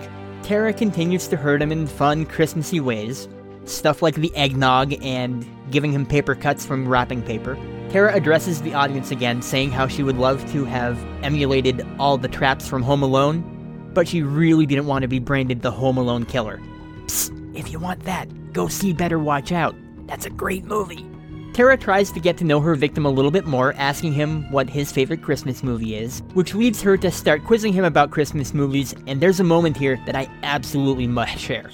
Tara 0.50 0.72
continues 0.72 1.28
to 1.28 1.36
hurt 1.36 1.62
him 1.62 1.70
in 1.70 1.86
fun, 1.86 2.26
Christmassy 2.26 2.80
ways. 2.80 3.28
Stuff 3.66 4.02
like 4.02 4.16
the 4.16 4.34
eggnog 4.34 4.92
and 5.00 5.46
giving 5.70 5.92
him 5.92 6.04
paper 6.04 6.34
cuts 6.34 6.66
from 6.66 6.88
wrapping 6.88 7.22
paper. 7.22 7.54
Tara 7.90 8.12
addresses 8.12 8.60
the 8.60 8.74
audience 8.74 9.12
again, 9.12 9.42
saying 9.42 9.70
how 9.70 9.86
she 9.86 10.02
would 10.02 10.18
love 10.18 10.44
to 10.50 10.64
have 10.64 10.98
emulated 11.22 11.86
all 12.00 12.18
the 12.18 12.26
traps 12.26 12.66
from 12.66 12.82
Home 12.82 13.04
Alone, 13.04 13.92
but 13.94 14.08
she 14.08 14.22
really 14.22 14.66
didn't 14.66 14.86
want 14.86 15.02
to 15.02 15.08
be 15.08 15.20
branded 15.20 15.62
the 15.62 15.70
Home 15.70 15.96
Alone 15.96 16.24
killer. 16.24 16.60
Psst, 17.06 17.56
if 17.56 17.70
you 17.70 17.78
want 17.78 18.02
that, 18.02 18.52
go 18.52 18.66
see 18.66 18.92
Better 18.92 19.20
Watch 19.20 19.52
Out. 19.52 19.76
That's 20.08 20.26
a 20.26 20.30
great 20.30 20.64
movie. 20.64 21.06
Tara 21.52 21.76
tries 21.76 22.12
to 22.12 22.20
get 22.20 22.36
to 22.38 22.44
know 22.44 22.60
her 22.60 22.76
victim 22.76 23.04
a 23.04 23.10
little 23.10 23.32
bit 23.32 23.44
more, 23.44 23.72
asking 23.74 24.12
him 24.12 24.48
what 24.52 24.70
his 24.70 24.92
favorite 24.92 25.20
Christmas 25.20 25.64
movie 25.64 25.96
is, 25.96 26.22
which 26.32 26.54
leads 26.54 26.80
her 26.82 26.96
to 26.98 27.10
start 27.10 27.44
quizzing 27.44 27.72
him 27.72 27.84
about 27.84 28.12
Christmas 28.12 28.54
movies, 28.54 28.94
and 29.08 29.20
there's 29.20 29.40
a 29.40 29.44
moment 29.44 29.76
here 29.76 30.00
that 30.06 30.14
I 30.14 30.28
absolutely 30.44 31.08
must 31.08 31.38
share. 31.38 31.68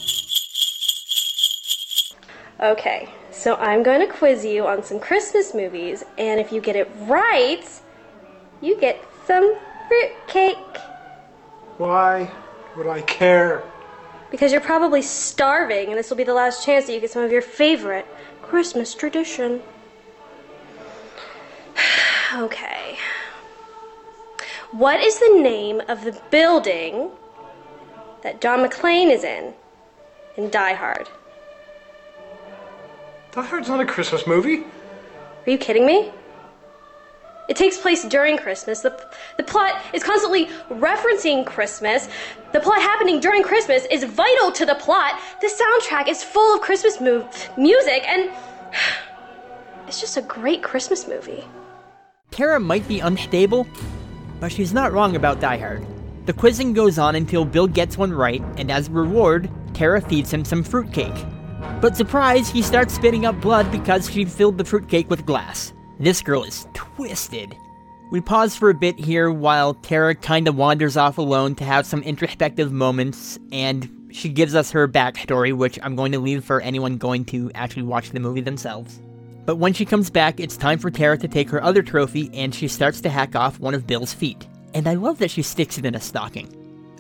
Okay, 2.61 3.11
so 3.31 3.57
I'm 3.57 3.83
going 3.83 4.01
to 4.01 4.07
quiz 4.07 4.47
you 4.47 4.67
on 4.67 4.83
some 4.83 4.99
Christmas 4.99 5.53
movies, 5.53 6.03
and 6.17 6.41
if 6.41 6.51
you 6.53 6.63
get 6.63 6.75
it 6.75 6.91
right, 7.01 7.69
you 8.63 8.81
get 8.81 9.05
some 9.27 9.57
fruitcake. 9.89 10.57
Why 11.77 12.31
would 12.79 12.87
I 12.87 13.03
care? 13.03 13.63
Because 14.31 14.53
you're 14.53 14.63
probably 14.63 15.03
starving, 15.03 15.89
and 15.91 15.99
this 15.99 16.09
will 16.09 16.17
be 16.17 16.25
the 16.25 16.35
last 16.35 16.65
chance 16.65 16.87
that 16.87 16.95
you 16.95 17.01
get 17.01 17.11
some 17.11 17.23
of 17.23 17.31
your 17.31 17.43
favorite 17.43 18.07
Christmas 18.49 18.95
tradition. 18.95 19.61
okay. 22.35 22.97
What 24.71 25.01
is 25.01 25.19
the 25.19 25.41
name 25.41 25.83
of 25.89 26.05
the 26.05 26.19
building 26.31 27.11
that 28.23 28.41
John 28.41 28.61
McClane 28.61 29.11
is 29.11 29.25
in 29.25 29.53
in 30.37 30.51
Die 30.51 30.75
Hard? 30.75 31.09
Die 33.33 33.43
Hard's 33.43 33.69
not 33.69 33.81
a 33.81 33.85
Christmas 33.85 34.27
movie. 34.27 34.65
Are 35.47 35.51
you 35.51 35.59
kidding 35.59 35.85
me? 35.85 36.13
It 37.49 37.57
takes 37.57 37.79
place 37.79 38.05
during 38.05 38.37
Christmas. 38.37 38.81
The, 38.81 38.99
the 39.37 39.45
plot 39.45 39.81
is 39.93 40.03
constantly 40.03 40.47
referencing 40.69 41.47
Christmas. 41.47 42.09
The 42.53 42.61
plot 42.61 42.81
happening 42.81 43.21
during 43.21 43.43
Christmas 43.43 43.87
is 43.91 44.05
vital 44.05 44.51
to 44.53 44.67
the 44.67 44.75
plot. 44.75 45.21
The 45.41 45.49
soundtrack 45.49 46.09
is 46.09 46.25
full 46.25 46.57
of 46.57 46.61
Christmas 46.61 47.01
mu- 47.01 47.25
music, 47.57 48.03
and 48.09 48.31
it's 49.87 50.01
just 50.01 50.17
a 50.17 50.23
great 50.23 50.63
Christmas 50.63 51.07
movie. 51.07 51.45
Tara 52.33 52.59
might 52.59 52.87
be 52.89 53.01
unstable, 53.01 53.67
but 54.41 54.51
she's 54.51 54.73
not 54.73 54.93
wrong 54.93 55.15
about 55.15 55.41
Die 55.41 55.57
Hard. 55.57 55.87
The 56.27 56.33
quizzing 56.33 56.73
goes 56.73 56.99
on 56.99 57.15
until 57.15 57.45
Bill 57.45 57.69
gets 57.69 57.97
one 57.97 58.13
right, 58.13 58.43
and 58.57 58.71
as 58.71 58.89
a 58.89 58.93
reward, 58.93 59.49
Tara 59.75 60.01
feeds 60.01 60.33
him 60.33 60.45
some 60.45 60.65
fruitcake. 60.65 61.25
But 61.81 61.97
surprise, 61.97 62.49
he 62.49 62.63
starts 62.63 62.95
spitting 62.95 63.25
up 63.25 63.41
blood 63.41 63.71
because 63.71 64.11
she 64.11 64.25
filled 64.25 64.59
the 64.59 64.65
fruitcake 64.65 65.09
with 65.09 65.25
glass. 65.25 65.73
This 65.99 66.21
girl 66.21 66.45
is 66.45 66.67
twisted. 66.75 67.57
We 68.11 68.21
pause 68.21 68.55
for 68.55 68.69
a 68.69 68.75
bit 68.75 68.99
here 68.99 69.31
while 69.31 69.75
Tara 69.75 70.15
kinda 70.15 70.53
wanders 70.53 70.97
off 70.97 71.17
alone 71.17 71.55
to 71.57 71.65
have 71.65 71.87
some 71.87 72.03
introspective 72.03 72.71
moments, 72.71 73.39
and 73.51 73.89
she 74.13 74.29
gives 74.29 74.55
us 74.55 74.71
her 74.71 74.87
backstory, 74.87 75.55
which 75.55 75.79
I'm 75.83 75.97
going 75.97 76.13
to 76.13 76.19
leave 76.19 76.45
for 76.45 76.61
anyone 76.61 76.99
going 76.99 77.25
to 77.27 77.51
actually 77.55 77.85
watch 77.85 78.11
the 78.11 78.21
movie 78.21 78.43
themselves. 78.43 79.01
But 79.47 79.57
when 79.57 79.73
she 79.73 79.85
comes 79.85 80.11
back, 80.11 80.39
it's 80.39 80.57
time 80.57 80.79
for 80.79 80.91
Tara 80.91 81.17
to 81.19 81.29
take 81.29 81.49
her 81.51 81.63
other 81.63 81.83
trophy, 81.83 82.31
and 82.35 82.55
she 82.55 82.69
starts 82.69 83.01
to 83.01 83.09
hack 83.09 83.35
off 83.35 83.59
one 83.59 83.75
of 83.75 83.87
Bill's 83.87 84.13
feet. 84.13 84.47
And 84.75 84.87
I 84.87 84.95
love 84.95 85.19
that 85.19 85.31
she 85.31 85.43
sticks 85.43 85.79
it 85.79 85.87
in 85.87 85.95
a 85.95 86.01
stocking. 86.01 86.53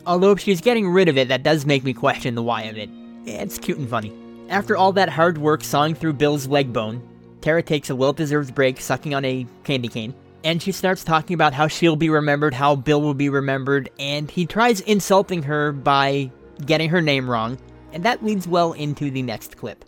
Although 0.06 0.32
if 0.32 0.40
she's 0.40 0.60
getting 0.60 0.88
rid 0.88 1.08
of 1.08 1.18
it, 1.18 1.28
that 1.28 1.42
does 1.42 1.66
make 1.66 1.84
me 1.84 1.92
question 1.92 2.34
the 2.34 2.42
why 2.42 2.62
of 2.62 2.78
it. 2.78 2.88
It's 3.26 3.58
cute 3.58 3.78
and 3.78 3.88
funny. 3.88 4.12
After 4.48 4.76
all 4.76 4.92
that 4.92 5.08
hard 5.08 5.38
work 5.38 5.64
sawing 5.64 5.94
through 5.94 6.14
Bill's 6.14 6.46
leg 6.46 6.72
bone, 6.72 7.02
Tara 7.40 7.62
takes 7.62 7.90
a 7.90 7.96
well 7.96 8.12
deserved 8.12 8.54
break 8.54 8.80
sucking 8.80 9.14
on 9.14 9.24
a 9.24 9.46
candy 9.64 9.88
cane, 9.88 10.14
and 10.44 10.62
she 10.62 10.72
starts 10.72 11.04
talking 11.04 11.34
about 11.34 11.52
how 11.52 11.68
she'll 11.68 11.96
be 11.96 12.10
remembered, 12.10 12.54
how 12.54 12.76
Bill 12.76 13.00
will 13.00 13.14
be 13.14 13.28
remembered, 13.28 13.90
and 13.98 14.30
he 14.30 14.46
tries 14.46 14.80
insulting 14.80 15.42
her 15.44 15.72
by 15.72 16.30
getting 16.64 16.88
her 16.90 17.02
name 17.02 17.28
wrong, 17.28 17.58
and 17.92 18.04
that 18.04 18.24
leads 18.24 18.48
well 18.48 18.72
into 18.72 19.10
the 19.10 19.22
next 19.22 19.56
clip. 19.56 19.84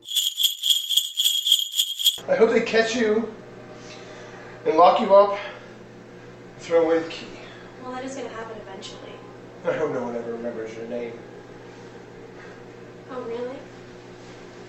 I 2.29 2.35
hope 2.37 2.51
they 2.51 2.61
catch 2.61 2.95
you 2.95 3.33
and 4.67 4.77
lock 4.77 5.01
you 5.01 5.15
up 5.15 5.39
and 6.55 6.63
throw 6.63 6.85
away 6.85 6.99
the 6.99 7.09
key. 7.09 7.27
Well, 7.83 7.93
that 7.93 8.05
is 8.05 8.15
going 8.15 8.29
to 8.29 8.35
happen 8.35 8.57
eventually. 8.61 9.13
I 9.65 9.73
hope 9.73 9.93
no 9.93 10.03
one 10.03 10.17
ever 10.17 10.33
remembers 10.33 10.75
your 10.77 10.87
name. 10.89 11.13
Oh, 13.11 13.23
really? 13.23 13.57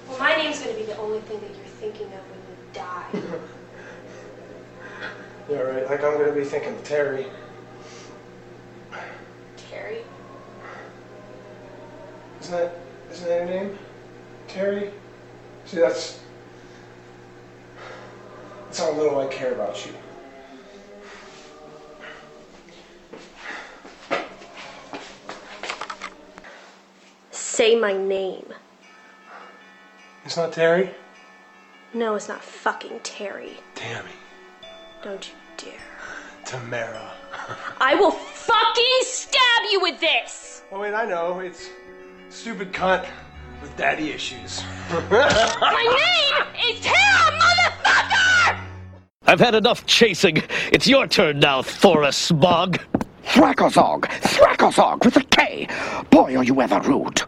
Well, 0.07 0.19
my 0.19 0.35
name's 0.37 0.61
going 0.61 0.75
to 0.75 0.79
be 0.79 0.85
the 0.85 0.97
only 0.97 1.19
thing 1.21 1.41
that 1.41 1.49
you're 1.49 1.65
thinking 1.79 2.07
of 2.07 2.21
when 2.29 2.38
you 2.38 2.38
die. 2.73 3.05
Yeah, 5.49 5.57
right. 5.61 5.89
Like 5.89 6.03
I'm 6.03 6.17
gonna 6.19 6.31
be 6.31 6.43
thinking 6.43 6.75
of 6.75 6.83
Terry. 6.83 7.25
Terry. 9.57 10.03
Isn't 12.41 12.51
that 12.51 12.75
isn't 13.11 13.27
that 13.27 13.35
your 13.37 13.45
name? 13.45 13.79
Terry? 14.47 14.91
See 15.65 15.77
that's 15.77 16.19
that's 18.65 18.79
how 18.79 18.91
little 18.91 19.19
I 19.19 19.25
care 19.27 19.53
about 19.53 19.83
you. 19.85 19.93
Say 27.31 27.75
my 27.75 27.93
name. 27.93 28.53
It's 30.25 30.37
not 30.37 30.53
Terry? 30.53 30.91
No, 31.93 32.13
it's 32.13 32.27
not 32.27 32.43
fucking 32.43 32.99
Terry. 33.01 33.57
Tammy. 33.73 34.11
Don't 35.03 35.27
you 35.27 35.33
dare. 35.57 35.73
Tamara. 36.45 37.11
I 37.81 37.95
will 37.95 38.11
fucking 38.11 38.99
stab 39.01 39.63
you 39.71 39.81
with 39.81 39.99
this! 39.99 40.61
Oh 40.71 40.79
wait, 40.81 40.93
I 40.93 41.05
know. 41.05 41.39
It's 41.39 41.69
stupid 42.29 42.73
cunt 42.73 43.07
with 43.59 43.75
daddy 43.75 44.11
issues. 44.11 44.61
My 44.91 46.43
name 46.61 46.73
is 46.73 46.79
Tara, 46.79 47.39
motherfucker! 47.39 48.59
I've 49.25 49.39
had 49.39 49.55
enough 49.55 49.85
chasing. 49.87 50.43
It's 50.71 50.87
your 50.87 51.07
turn 51.07 51.39
now, 51.39 51.63
Forrest 51.63 52.21
Smog. 52.21 52.79
Thrakosog! 53.25 54.03
Thrakosog 54.21 55.05
with 55.05 55.17
a 55.17 55.23
K! 55.23 55.67
Boy, 56.11 56.37
are 56.37 56.43
you 56.43 56.61
ever 56.61 56.79
rude! 56.81 57.23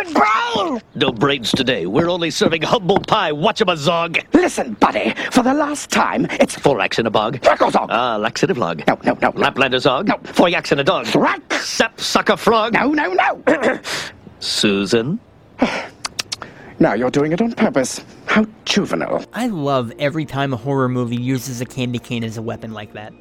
Eat 0.00 0.14
brain! 0.14 0.80
No 0.94 1.12
brains 1.12 1.50
today. 1.52 1.86
We're 1.86 2.10
only 2.10 2.30
serving 2.30 2.62
humble 2.62 2.98
pie. 2.98 3.32
Watchamadog. 3.32 4.24
Listen, 4.34 4.74
buddy, 4.74 5.14
for 5.30 5.42
the 5.42 5.54
last 5.54 5.90
time, 5.90 6.26
it's 6.32 6.54
four 6.54 6.76
Thorax 6.76 6.98
in 6.98 7.06
a 7.06 7.10
bog. 7.10 7.40
Thrakosog! 7.40 7.88
Ah, 7.90 8.16
laxative 8.16 8.58
log. 8.58 8.82
no, 8.86 8.98
no, 9.04 9.12
no, 9.14 9.30
no. 9.30 9.32
Laplander 9.32 9.80
zog. 9.80 10.08
No. 10.08 10.18
four 10.24 10.48
Foyax 10.48 10.72
in 10.72 10.78
a 10.78 10.84
dog. 10.84 11.06
Thrak! 11.06 11.52
Sap 11.60 12.00
sucker 12.00 12.36
frog. 12.36 12.74
No, 12.74 12.92
no, 12.92 13.12
no! 13.12 13.80
Susan. 14.40 15.18
now 16.78 16.94
you're 16.94 17.10
doing 17.10 17.32
it 17.32 17.40
on 17.40 17.52
purpose. 17.52 18.04
How 18.26 18.46
juvenile. 18.64 19.24
I 19.32 19.46
love 19.46 19.92
every 19.98 20.24
time 20.24 20.52
a 20.52 20.56
horror 20.56 20.88
movie 20.88 21.16
uses 21.16 21.60
a 21.60 21.66
candy 21.66 21.98
cane 21.98 22.24
as 22.24 22.36
a 22.36 22.42
weapon 22.42 22.72
like 22.72 22.92
that. 22.94 23.12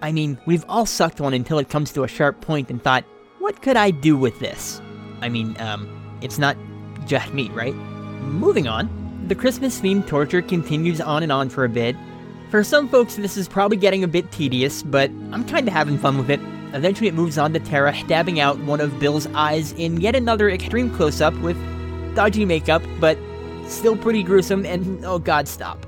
I 0.00 0.12
mean, 0.12 0.38
we've 0.46 0.64
all 0.68 0.86
sucked 0.86 1.20
one 1.20 1.34
until 1.34 1.58
it 1.58 1.68
comes 1.68 1.92
to 1.92 2.04
a 2.04 2.08
sharp 2.08 2.40
point 2.40 2.70
and 2.70 2.82
thought, 2.82 3.04
what 3.38 3.60
could 3.60 3.76
I 3.76 3.90
do 3.90 4.16
with 4.16 4.38
this? 4.40 4.80
I 5.20 5.28
mean, 5.28 5.56
um, 5.60 6.01
it's 6.22 6.38
not 6.38 6.56
just 7.06 7.32
me, 7.34 7.48
right? 7.50 7.74
Moving 7.74 8.68
on. 8.68 8.88
The 9.28 9.34
Christmas 9.34 9.80
themed 9.80 10.06
torture 10.06 10.42
continues 10.42 11.00
on 11.00 11.22
and 11.22 11.32
on 11.32 11.48
for 11.48 11.64
a 11.64 11.68
bit. 11.68 11.96
For 12.50 12.62
some 12.62 12.88
folks, 12.88 13.16
this 13.16 13.36
is 13.36 13.48
probably 13.48 13.76
getting 13.76 14.04
a 14.04 14.08
bit 14.08 14.30
tedious, 14.30 14.82
but 14.82 15.10
I'm 15.32 15.44
kinda 15.44 15.70
having 15.70 15.98
fun 15.98 16.18
with 16.18 16.30
it. 16.30 16.40
Eventually, 16.74 17.08
it 17.08 17.14
moves 17.14 17.38
on 17.38 17.52
to 17.52 17.60
Tara 17.60 17.94
stabbing 17.94 18.40
out 18.40 18.58
one 18.60 18.80
of 18.80 18.98
Bill's 18.98 19.26
eyes 19.34 19.72
in 19.72 20.00
yet 20.00 20.16
another 20.16 20.50
extreme 20.50 20.90
close 20.94 21.20
up 21.20 21.34
with 21.40 21.56
dodgy 22.14 22.44
makeup, 22.44 22.82
but 23.00 23.18
still 23.66 23.96
pretty 23.96 24.22
gruesome, 24.22 24.64
and 24.66 25.04
oh 25.04 25.18
god, 25.18 25.48
stop. 25.48 25.86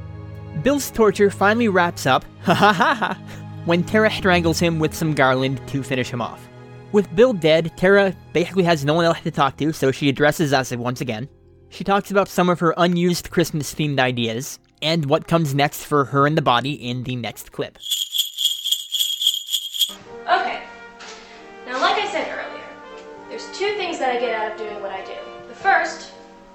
Bill's 0.63 0.91
torture 0.91 1.31
finally 1.31 1.69
wraps 1.69 2.07
up, 2.07 2.25
ha 2.43 2.55
ha 2.55 2.73
ha 2.73 2.95
ha, 2.95 3.19
when 3.65 3.83
Tara 3.83 4.11
strangles 4.11 4.59
him 4.59 4.79
with 4.79 4.95
some 4.95 5.15
garland 5.15 5.61
to 5.69 5.83
finish 5.83 6.11
him 6.11 6.21
off. 6.21 6.49
With 6.95 7.17
Bill 7.17 7.33
dead, 7.33 7.77
Tara 7.77 8.15
basically 8.33 8.63
has 8.63 8.85
no 8.85 8.95
one 8.95 9.05
else 9.05 9.21
to 9.23 9.33
talk 9.33 9.57
to, 9.57 9.73
so 9.73 9.91
she 9.91 10.09
addresses 10.09 10.53
us 10.53 10.71
once 10.71 11.01
again. 11.01 11.29
She 11.69 11.83
talks 11.83 12.13
about 12.13 12.29
some 12.29 12.49
of 12.49 12.61
her 12.61 12.73
unused 12.77 13.33
Christmas 13.33 13.75
themed 13.75 13.99
ideas, 13.99 14.61
and 14.81 15.07
what 15.07 15.27
comes 15.27 15.57
next 15.57 15.87
for 15.87 16.05
her 16.05 16.25
and 16.25 16.39
the 16.39 16.41
body 16.41 16.75
in 16.75 17.03
the 17.03 17.17
next 17.17 17.51
clip. 17.51 17.79
Okay. 19.91 20.63
Now, 21.67 21.81
like 21.81 22.01
I 22.01 22.09
said 22.13 22.29
earlier, 22.29 22.63
there's 23.29 23.47
two 23.59 23.75
things 23.75 23.99
that 23.99 24.17
I 24.17 24.21
get 24.21 24.33
out 24.33 24.53
of 24.53 24.59
doing 24.59 24.81
what 24.81 24.93
I 24.93 25.05
do. 25.05 25.17
The 25.49 25.55
first 25.57 26.13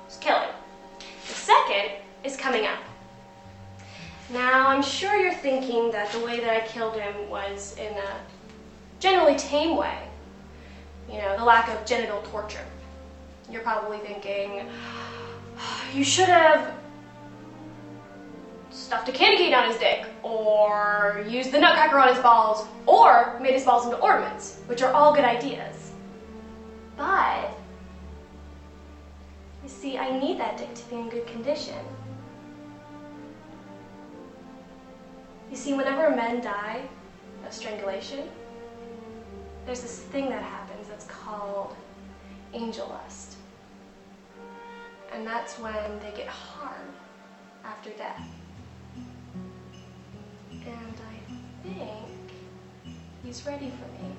is 0.08 0.15
killing. 0.21 0.47
The 1.28 1.34
second 1.34 1.97
is 2.23 2.38
coming 2.38 2.65
up. 2.65 2.80
Now, 4.32 4.69
I'm 4.69 4.84
sure 4.84 5.17
you're 5.17 5.34
thinking 5.34 5.91
that 5.91 6.10
the 6.13 6.23
way 6.23 6.39
that 6.39 6.63
I 6.63 6.65
killed 6.65 6.95
him 6.95 7.30
was 7.30 7.75
in 7.78 7.91
a 7.91 8.21
generally 9.02 9.36
tame 9.36 9.75
way. 9.75 10.09
You 11.12 11.17
know, 11.17 11.36
the 11.38 11.43
lack 11.43 11.69
of 11.69 11.86
genital 11.86 12.22
torture. 12.24 12.65
You're 13.50 13.63
probably 13.63 13.98
thinking, 14.00 14.69
you 15.93 16.04
should 16.04 16.30
have 16.30 16.74
stuffed 18.69 19.10
a 19.10 19.12
candy 19.12 19.38
cane 19.38 19.52
down 19.52 19.67
his 19.67 19.78
dick, 19.78 20.06
or 20.22 21.26
used 21.28 21.52
the 21.52 21.60
nutcracker 21.60 21.98
on 21.98 22.10
his 22.10 22.19
balls, 22.19 22.67
or 22.86 23.39
made 23.41 23.54
his 23.54 23.65
balls 23.65 23.86
into 23.86 23.98
ornaments, 23.98 24.60
which 24.67 24.82
are 24.84 24.93
all 24.93 25.13
good 25.13 25.26
ideas. 25.26 25.91
But, 26.95 27.52
you 29.63 29.69
see, 29.69 29.98
I 29.98 30.19
need 30.19 30.39
that 30.39 30.58
dick 30.58 30.74
to 30.76 30.89
be 30.89 30.98
in 30.98 31.10
good 31.10 31.26
condition. 31.26 31.80
You 35.50 35.58
see, 35.58 35.74
whenever 35.74 36.15
men 36.15 36.41
die 36.41 36.88
of 37.48 37.54
strangulation, 37.54 38.30
there's 39.65 39.82
this 39.82 40.00
thing 40.00 40.30
that 40.30 40.43
happens 40.43 40.59
that's 41.00 41.10
called 41.10 41.76
angel 42.54 42.90
lust. 42.90 43.38
And 45.14 45.26
that's 45.26 45.58
when 45.58 45.74
they 46.00 46.12
get 46.12 46.28
hard 46.28 46.82
after 47.64 47.90
death. 47.92 48.28
And 50.52 50.66
I 50.66 51.64
think 51.64 52.34
he's 53.24 53.46
ready 53.46 53.70
for 53.70 54.04
me. 54.04 54.12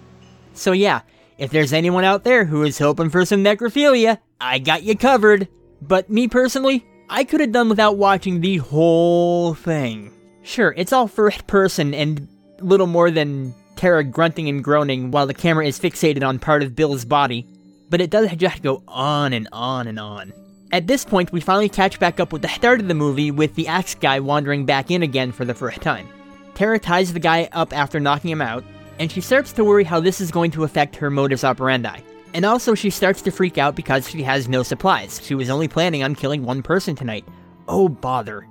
So 0.55 0.73
yeah, 0.73 1.03
if 1.37 1.51
there's 1.51 1.75
anyone 1.75 2.05
out 2.05 2.25
there 2.25 2.47
who 2.47 2.63
is 2.63 2.79
hoping 2.79 3.11
for 3.11 3.27
some 3.27 3.45
necrophilia, 3.45 4.19
I 4.41 4.59
got 4.59 4.83
you 4.83 4.97
covered. 4.97 5.49
But 5.83 6.09
me 6.09 6.29
personally, 6.29 6.87
I 7.11 7.25
could 7.25 7.41
have 7.41 7.53
done 7.53 7.69
without 7.69 7.99
watching 7.99 8.41
the 8.41 8.57
whole 8.57 9.53
thing. 9.53 10.13
Sure, 10.43 10.73
it's 10.79 10.95
all 10.95 11.09
first 11.09 11.47
person 11.47 11.93
and 11.93 12.27
little 12.61 12.87
more 12.87 13.11
than 13.11 13.55
Tara 13.81 14.05
grunting 14.05 14.47
and 14.51 14.63
groaning 14.63 15.11
while 15.11 15.27
the 15.27 15.33
camera 15.33 15.65
is 15.65 15.81
fixated 15.81 16.23
on 16.23 16.39
part 16.39 16.63
of 16.63 16.77
Bill's 16.77 17.07
body, 17.07 17.47
but 17.89 18.03
it 18.03 18.11
does 18.11 18.31
just 18.37 18.63
go 18.63 18.83
on 18.87 19.33
and 19.33 19.49
on 19.53 19.87
and 19.87 19.99
on. 19.99 20.35
At 20.71 20.87
this 20.87 21.03
point, 21.03 21.33
we 21.33 21.41
finally 21.41 21.71
catch 21.71 21.99
back 21.99 22.21
up 22.21 22.31
with 22.31 22.43
the 22.43 22.49
start 22.49 22.81
of 22.81 22.89
the 22.89 22.95
movie 22.95 23.31
with 23.31 23.55
the 23.55 23.69
axe 23.69 23.95
guy 23.95 24.21
wandering 24.21 24.67
back 24.67 24.91
in 24.91 25.03
again 25.03 25.33
for 25.33 25.47
the 25.47 25.55
first 25.55 25.81
time. 25.81 26.07
Tara 26.53 26.79
ties 26.79 27.15
the 27.15 27.21
guy 27.21 27.49
up 27.53 27.73
after 27.73 27.99
knocking 27.99 28.33
him 28.33 28.43
out, 28.43 28.65
and 28.99 29.11
she 29.11 29.23
starts 29.23 29.51
to 29.55 29.65
worry 29.65 29.85
how 29.85 29.99
this 29.99 30.21
is 30.21 30.31
going 30.31 30.51
to 30.51 30.65
affect 30.65 30.95
her 30.97 31.09
modus 31.09 31.43
operandi. 31.43 32.01
And 32.35 32.45
also, 32.45 32.75
she 32.75 32.91
starts 32.91 33.23
to 33.23 33.31
freak 33.31 33.57
out 33.57 33.77
because 33.77 34.11
she 34.11 34.23
has 34.25 34.47
no 34.47 34.63
supplies. 34.63 35.23
She 35.25 35.35
was 35.35 35.49
only 35.49 35.69
planning 35.69 36.03
on 36.03 36.15
killing 36.15 36.45
one 36.45 36.63
person 36.63 36.97
tonight. 36.97 37.25
Oh, 37.67 37.89
bother. 37.89 38.47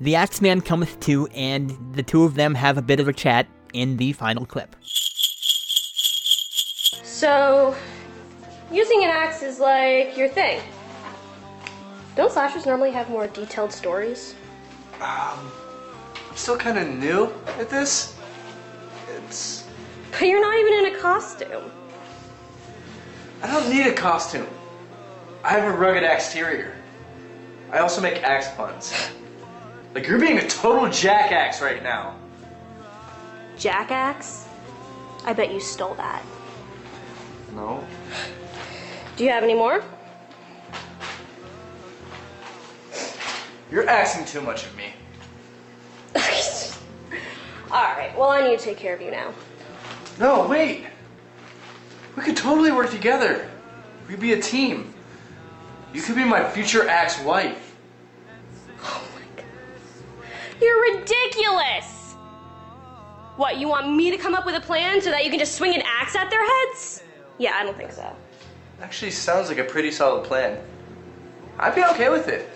The 0.00 0.16
Axeman 0.16 0.62
cometh 0.62 0.98
to, 1.02 1.28
and 1.28 1.70
the 1.94 2.02
two 2.02 2.24
of 2.24 2.34
them 2.34 2.56
have 2.56 2.78
a 2.78 2.82
bit 2.82 2.98
of 2.98 3.06
a 3.06 3.12
chat 3.12 3.46
in 3.72 3.96
the 3.96 4.12
final 4.12 4.46
clip. 4.46 4.76
So, 7.02 7.74
using 8.70 9.04
an 9.04 9.10
axe 9.10 9.42
is 9.42 9.60
like 9.60 10.16
your 10.16 10.28
thing. 10.28 10.60
Don't 12.16 12.30
slashers 12.30 12.66
normally 12.66 12.90
have 12.90 13.08
more 13.08 13.26
detailed 13.26 13.72
stories? 13.72 14.34
Um, 15.00 15.50
I'm 16.30 16.36
still 16.36 16.56
kind 16.56 16.78
of 16.78 16.88
new 16.88 17.32
at 17.58 17.70
this. 17.70 18.16
It's. 19.08 19.66
But 20.10 20.28
you're 20.28 20.42
not 20.42 20.58
even 20.58 20.86
in 20.86 20.94
a 20.94 20.98
costume. 20.98 21.70
I 23.42 23.46
don't 23.46 23.68
need 23.70 23.86
a 23.86 23.94
costume. 23.94 24.46
I 25.42 25.50
have 25.50 25.64
a 25.64 25.76
rugged 25.76 26.04
exterior. 26.04 26.74
I 27.72 27.78
also 27.78 28.00
make 28.00 28.22
axe 28.22 28.48
puns. 28.56 28.92
Like, 29.94 30.06
you're 30.06 30.20
being 30.20 30.38
a 30.38 30.48
total 30.48 30.88
jackass 30.90 31.60
right 31.60 31.82
now. 31.82 32.14
Jackaxe? 33.62 34.48
I 35.24 35.32
bet 35.32 35.52
you 35.52 35.60
stole 35.60 35.94
that. 35.94 36.24
No. 37.54 37.86
Do 39.16 39.22
you 39.22 39.30
have 39.30 39.44
any 39.44 39.54
more? 39.54 39.84
You're 43.70 43.88
asking 43.88 44.24
too 44.24 44.40
much 44.40 44.66
of 44.66 44.76
me. 44.76 44.92
Alright, 47.70 48.18
well, 48.18 48.30
I 48.30 48.48
need 48.48 48.58
to 48.58 48.64
take 48.64 48.78
care 48.78 48.96
of 48.96 49.00
you 49.00 49.12
now. 49.12 49.32
No, 50.18 50.48
wait. 50.48 50.86
We 52.16 52.24
could 52.24 52.36
totally 52.36 52.72
work 52.72 52.90
together. 52.90 53.48
We'd 54.08 54.18
be 54.18 54.32
a 54.32 54.40
team. 54.40 54.92
You 55.94 56.02
could 56.02 56.16
be 56.16 56.24
my 56.24 56.42
future 56.50 56.88
axe 56.88 57.20
wife. 57.20 57.76
Oh 58.82 59.04
my 59.14 59.22
god. 59.36 59.46
You're 60.60 60.98
ridiculous! 60.98 62.01
What, 63.36 63.58
you 63.58 63.68
want 63.68 63.94
me 63.94 64.10
to 64.10 64.16
come 64.16 64.34
up 64.34 64.44
with 64.44 64.54
a 64.54 64.60
plan 64.60 65.00
so 65.00 65.10
that 65.10 65.24
you 65.24 65.30
can 65.30 65.38
just 65.38 65.54
swing 65.54 65.74
an 65.74 65.82
axe 65.86 66.14
at 66.14 66.28
their 66.30 66.44
heads? 66.46 67.02
Yeah, 67.38 67.52
I 67.54 67.64
don't 67.64 67.76
think 67.76 67.92
so. 67.92 68.14
Actually, 68.80 69.10
sounds 69.10 69.48
like 69.48 69.58
a 69.58 69.64
pretty 69.64 69.90
solid 69.90 70.24
plan. 70.24 70.62
I'd 71.58 71.74
be 71.74 71.84
okay 71.84 72.08
with 72.08 72.28
it. 72.28 72.50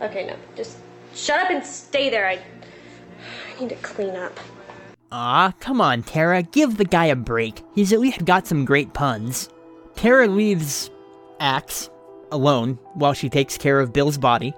Okay, 0.00 0.26
no, 0.26 0.36
just 0.56 0.78
shut 1.14 1.40
up 1.40 1.50
and 1.50 1.64
stay 1.64 2.10
there. 2.10 2.26
I, 2.28 2.34
I 2.34 3.60
need 3.60 3.70
to 3.70 3.76
clean 3.76 4.14
up. 4.16 4.38
Aw, 5.12 5.52
come 5.60 5.80
on, 5.80 6.02
Tara, 6.02 6.42
give 6.42 6.76
the 6.76 6.84
guy 6.84 7.06
a 7.06 7.16
break. 7.16 7.62
He's 7.74 7.92
at 7.92 8.00
least 8.00 8.24
got 8.24 8.46
some 8.46 8.64
great 8.64 8.92
puns. 8.92 9.48
Tara 9.94 10.26
leaves 10.26 10.90
Axe 11.40 11.90
alone 12.32 12.78
while 12.94 13.12
she 13.12 13.28
takes 13.28 13.56
care 13.56 13.80
of 13.80 13.92
Bill's 13.92 14.18
body, 14.18 14.54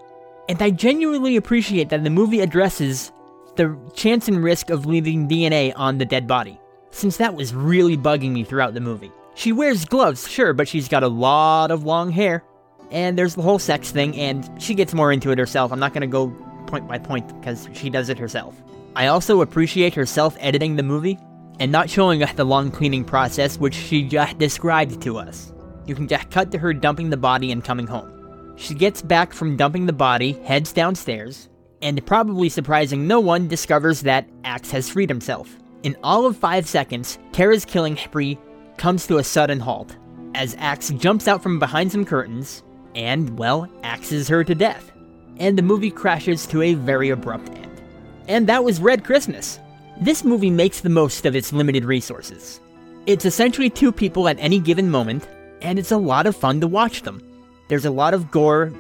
and 0.49 0.61
I 0.63 0.71
genuinely 0.71 1.37
appreciate 1.37 1.91
that 1.91 2.03
the 2.03 2.11
movie 2.11 2.41
addresses 2.41 3.13
the 3.59 3.77
chance 3.93 4.29
and 4.29 4.43
risk 4.43 4.71
of 4.71 4.87
leaving 4.87 5.29
DNA 5.29 5.73
on 5.77 5.99
the 5.99 6.07
dead 6.07 6.27
body, 6.27 6.59
since 6.91 7.19
that 7.19 7.35
was 7.35 7.53
really 7.53 7.97
bugging 7.97 8.31
me 8.31 8.45
throughout 8.45 8.73
the 8.73 8.81
movie. 8.81 9.13
She 9.35 9.53
wears 9.53 9.85
gloves, 9.85 10.27
sure, 10.29 10.55
but 10.55 10.69
she's 10.69 10.89
got 10.89 11.03
a 11.03 11.09
lot 11.09 11.71
of 11.71 11.85
long 11.85 12.11
hair, 12.11 12.45
and 12.91 13.19
there's 13.19 13.35
the 13.35 13.43
whole 13.43 13.59
sex 13.59 13.91
thing, 13.91 14.17
and 14.17 14.49
she 14.63 14.75
gets 14.75 14.95
more 14.95 15.13
into 15.13 15.33
it 15.33 15.39
herself. 15.39 15.73
I'm 15.73 15.81
not 15.81 15.93
gonna 15.93 16.07
go 16.07 16.29
point 16.69 16.87
by 16.87 16.99
point 16.99 17.29
because 17.41 17.69
she 17.73 17.91
does 17.91 18.09
it 18.09 18.19
herself. 18.19 18.55
I 18.95 19.09
also 19.09 19.41
appreciate 19.43 19.95
her 19.95 20.07
self 20.07 20.37
editing 20.39 20.77
the 20.77 20.83
movie 20.83 21.19
and 21.61 21.73
not 21.73 21.91
showing 21.91 22.23
us 22.23 22.33
the 22.37 22.45
long 22.45 22.71
cleaning 22.71 23.05
process 23.05 23.59
which 23.59 23.75
she 23.75 24.05
just 24.05 24.39
described 24.39 25.03
to 25.03 25.19
us. 25.19 25.53
You 25.85 25.95
can 25.95 26.07
just 26.07 26.31
cut 26.31 26.53
to 26.53 26.59
her 26.59 26.73
dumping 26.73 27.11
the 27.11 27.17
body 27.17 27.51
and 27.51 27.65
coming 27.65 27.87
home. 27.87 28.55
She 28.57 28.75
gets 28.75 29.03
back 29.03 29.33
from 29.33 29.57
dumping 29.57 29.87
the 29.87 29.93
body, 29.93 30.33
heads 30.45 30.73
downstairs, 30.73 31.49
and 31.83 32.05
probably 32.07 32.49
surprising 32.49 33.07
no 33.07 33.21
one, 33.21 33.49
discovers 33.49 34.03
that 34.03 34.29
Axe 34.45 34.71
has 34.71 34.89
freed 34.89 35.09
himself. 35.09 35.57
In 35.83 35.97
all 36.03 36.27
of 36.27 36.37
five 36.37 36.67
seconds, 36.67 37.19
Tara's 37.33 37.65
killing 37.65 37.97
spree 37.97 38.39
comes 38.77 39.07
to 39.07 39.19
a 39.19 39.25
sudden 39.25 39.61
halt, 39.61 39.97
as 40.35 40.57
Axe 40.59 40.91
jumps 40.91 41.29
out 41.29 41.43
from 41.43 41.59
behind 41.59 41.93
some 41.93 42.05
curtains 42.05 42.63
and, 42.95 43.39
well, 43.39 43.69
axes 43.83 44.29
her 44.29 44.43
to 44.45 44.55
death. 44.55 44.93
And 45.39 45.57
the 45.57 45.63
movie 45.63 45.91
crashes 45.91 46.47
to 46.47 46.63
a 46.63 46.75
very 46.75 47.11
abrupt 47.11 47.51
end. 47.51 47.83
And 48.27 48.47
that 48.49 48.65
was 48.65 48.81
Red 48.81 49.05
Christmas. 49.05 49.61
This 50.01 50.25
movie 50.25 50.51
makes 50.51 50.81
the 50.81 50.89
most 50.89 51.27
of 51.27 51.37
its 51.37 51.53
limited 51.53 51.85
resources. 51.85 52.61
It's 53.07 53.25
essentially 53.25 53.71
two 53.71 53.93
people 53.93 54.29
at 54.29 54.39
any 54.39 54.59
given 54.59 54.91
moment, 54.91 55.27
and 55.63 55.79
it's 55.79 55.93
a 55.93 55.97
lot 55.97 56.27
of 56.27 56.37
fun 56.37 56.61
to 56.61 56.67
watch 56.67 57.03
them. 57.03 57.23
There's 57.69 57.85
a 57.85 57.91
lot 57.91 58.15
of 58.15 58.31
gore, 58.31 58.73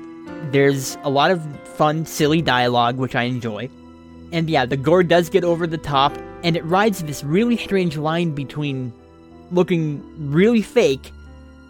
there's 0.51 0.97
a 1.03 1.11
lot 1.11 1.31
of 1.31 1.47
fun, 1.79 2.05
silly 2.05 2.43
dialogue, 2.43 2.97
which 2.97 3.15
I 3.15 3.23
enjoy. 3.23 3.71
And 4.33 4.51
yeah, 4.51 4.67
the 4.67 4.77
gore 4.77 5.05
does 5.05 5.31
get 5.31 5.45
over 5.45 5.67
the 5.67 5.79
top, 5.79 6.13
and 6.43 6.57
it 6.57 6.65
rides 6.65 7.03
this 7.03 7.23
really 7.23 7.57
strange 7.57 7.97
line 7.97 8.33
between 8.35 8.93
looking 9.53 10.03
really 10.31 10.61
fake, 10.61 11.13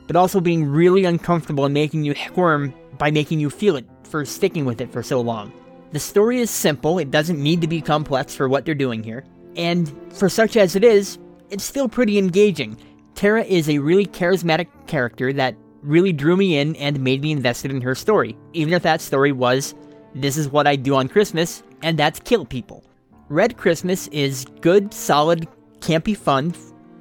but 0.06 0.16
also 0.16 0.40
being 0.40 0.64
really 0.64 1.04
uncomfortable 1.04 1.66
and 1.66 1.74
making 1.74 2.04
you 2.04 2.14
squirm 2.14 2.72
by 2.96 3.10
making 3.10 3.38
you 3.38 3.50
feel 3.50 3.76
it 3.76 3.86
for 4.02 4.24
sticking 4.24 4.64
with 4.64 4.80
it 4.80 4.90
for 4.90 5.02
so 5.02 5.20
long. 5.20 5.52
The 5.92 6.00
story 6.00 6.38
is 6.38 6.50
simple, 6.50 6.98
it 6.98 7.10
doesn't 7.10 7.40
need 7.40 7.60
to 7.60 7.68
be 7.68 7.80
complex 7.80 8.34
for 8.34 8.48
what 8.48 8.64
they're 8.64 8.74
doing 8.74 9.04
here, 9.04 9.24
and 9.56 9.94
for 10.12 10.28
such 10.28 10.56
as 10.56 10.74
it 10.74 10.84
is, 10.84 11.18
it's 11.50 11.64
still 11.64 11.88
pretty 11.88 12.18
engaging. 12.18 12.78
Tara 13.14 13.44
is 13.44 13.68
a 13.68 13.78
really 13.78 14.06
charismatic 14.06 14.68
character 14.86 15.32
that 15.34 15.54
really 15.82 16.12
drew 16.12 16.36
me 16.36 16.58
in 16.58 16.76
and 16.76 16.98
made 17.00 17.22
me 17.22 17.30
invested 17.30 17.70
in 17.70 17.80
her 17.82 17.94
story, 17.94 18.36
even 18.52 18.74
if 18.74 18.82
that 18.82 19.00
story 19.00 19.32
was, 19.32 19.74
this 20.14 20.36
is 20.36 20.48
what 20.48 20.66
I 20.66 20.76
do 20.76 20.94
on 20.94 21.08
Christmas, 21.08 21.62
and 21.82 21.98
that's 21.98 22.20
kill 22.20 22.44
people. 22.44 22.84
Red 23.28 23.56
Christmas 23.56 24.08
is 24.08 24.46
good, 24.60 24.92
solid, 24.92 25.46
campy 25.80 26.16
fun 26.16 26.54